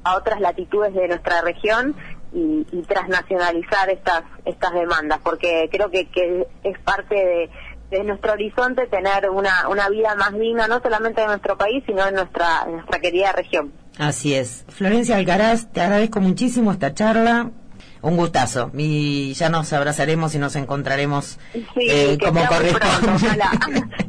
a 0.03 0.15
otras 0.15 0.41
latitudes 0.41 0.91
de 0.95 1.07
nuestra 1.07 1.41
región 1.41 1.95
y, 2.33 2.65
y 2.71 2.81
transnacionalizar 2.83 3.89
estas, 3.89 4.23
estas 4.45 4.73
demandas, 4.73 5.19
porque 5.23 5.69
creo 5.71 5.89
que, 5.89 6.07
que 6.09 6.47
es 6.63 6.79
parte 6.79 7.15
de, 7.15 7.49
de 7.89 8.03
nuestro 8.03 8.33
horizonte 8.33 8.87
tener 8.87 9.29
una, 9.29 9.67
una 9.69 9.89
vida 9.89 10.15
más 10.15 10.33
digna, 10.33 10.67
no 10.67 10.81
solamente 10.81 11.21
de 11.21 11.27
nuestro 11.27 11.57
país, 11.57 11.83
sino 11.85 12.07
en 12.07 12.15
nuestra, 12.15 12.65
nuestra 12.65 12.99
querida 12.99 13.31
región. 13.31 13.73
Así 13.97 14.33
es. 14.33 14.65
Florencia 14.69 15.17
Alcaraz, 15.17 15.71
te 15.71 15.81
agradezco 15.81 16.21
muchísimo 16.21 16.71
esta 16.71 16.93
charla. 16.93 17.51
Un 18.01 18.15
gustazo. 18.15 18.71
Y 18.77 19.33
ya 19.33 19.49
nos 19.49 19.73
abrazaremos 19.73 20.33
y 20.35 20.39
nos 20.39 20.55
encontraremos 20.55 21.37
eh, 21.53 22.17
como 22.23 22.45
corresponde. 22.45 23.35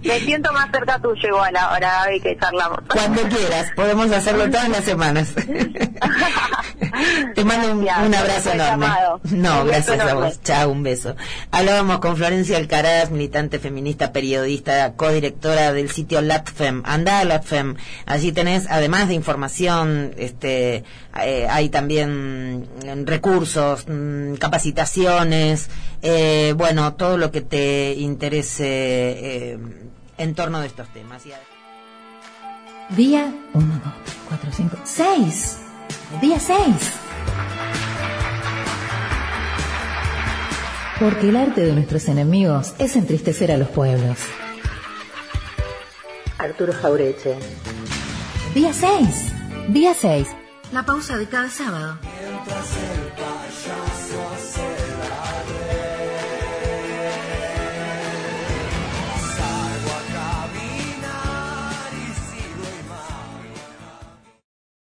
Me 0.05 0.21
siento 0.21 0.53
más 0.53 0.71
cerca 0.71 1.01
tuyo 1.01 1.29
igual 1.29 1.57
ahora 1.57 2.05
hoy 2.09 2.21
que 2.21 2.39
charlamos. 2.39 2.79
Cuando 2.89 3.23
quieras, 3.23 3.73
podemos 3.75 4.13
hacerlo 4.13 4.49
todas 4.49 4.69
las 4.69 4.85
semanas. 4.85 5.35
Te 7.35 7.45
mando 7.45 7.73
un, 7.73 8.15
abrazo 8.15 8.53
enorme. 8.53 8.87
No, 9.31 9.65
gracias 9.65 10.01
a 10.01 10.15
vos. 10.15 10.41
Chao, 10.43 10.71
un 10.71 10.83
beso. 10.83 11.17
Hablábamos 11.51 12.01
con 12.01 12.17
Florencia 12.17 12.57
Alcaraz, 12.57 13.11
militante 13.11 13.59
feminista, 13.59 14.13
periodista, 14.13 14.95
codirectora 14.95 15.73
del 15.73 15.91
sitio 15.91 16.21
LatFem. 16.21 16.83
Anda 16.85 17.21
a 17.21 17.25
LatFem. 17.25 17.77
Allí 18.07 18.33
tenés, 18.33 18.67
además 18.71 19.09
de 19.09 19.15
información, 19.15 20.15
este, 20.17 20.85
eh, 21.23 21.47
hay 21.49 21.69
también 21.69 22.67
recursos, 23.05 23.80
mm, 23.87 24.35
capacitaciones, 24.35 25.69
eh, 26.03 26.55
bueno, 26.57 26.95
todo 26.95 27.17
lo 27.17 27.31
que 27.31 27.41
te 27.41 27.95
interese 27.95 28.65
eh, 28.67 29.59
en 30.19 30.35
torno 30.35 30.61
de 30.61 30.67
estos 30.67 30.89
temas. 30.93 31.23
Día 32.91 33.33
1, 33.55 33.67
2, 33.85 33.93
3, 34.05 34.17
4, 34.29 34.51
5, 34.53 34.77
6. 34.85 35.59
Día 36.21 36.41
6. 36.41 36.67
Porque 40.99 41.29
el 41.31 41.37
arte 41.37 41.63
de 41.63 41.73
nuestros 41.73 42.09
enemigos 42.09 42.75
es 42.79 42.97
entristecer 42.97 43.51
a 43.53 43.57
los 43.57 43.69
pueblos. 43.69 44.19
Arturo 46.37 46.73
Jaureche. 46.73 47.37
Día 48.55 48.73
6. 48.73 49.33
Día 49.69 49.95
6. 49.95 50.27
La 50.73 50.85
pausa 50.85 51.17
de 51.17 51.29
cada 51.29 51.51
sábado. 51.51 51.99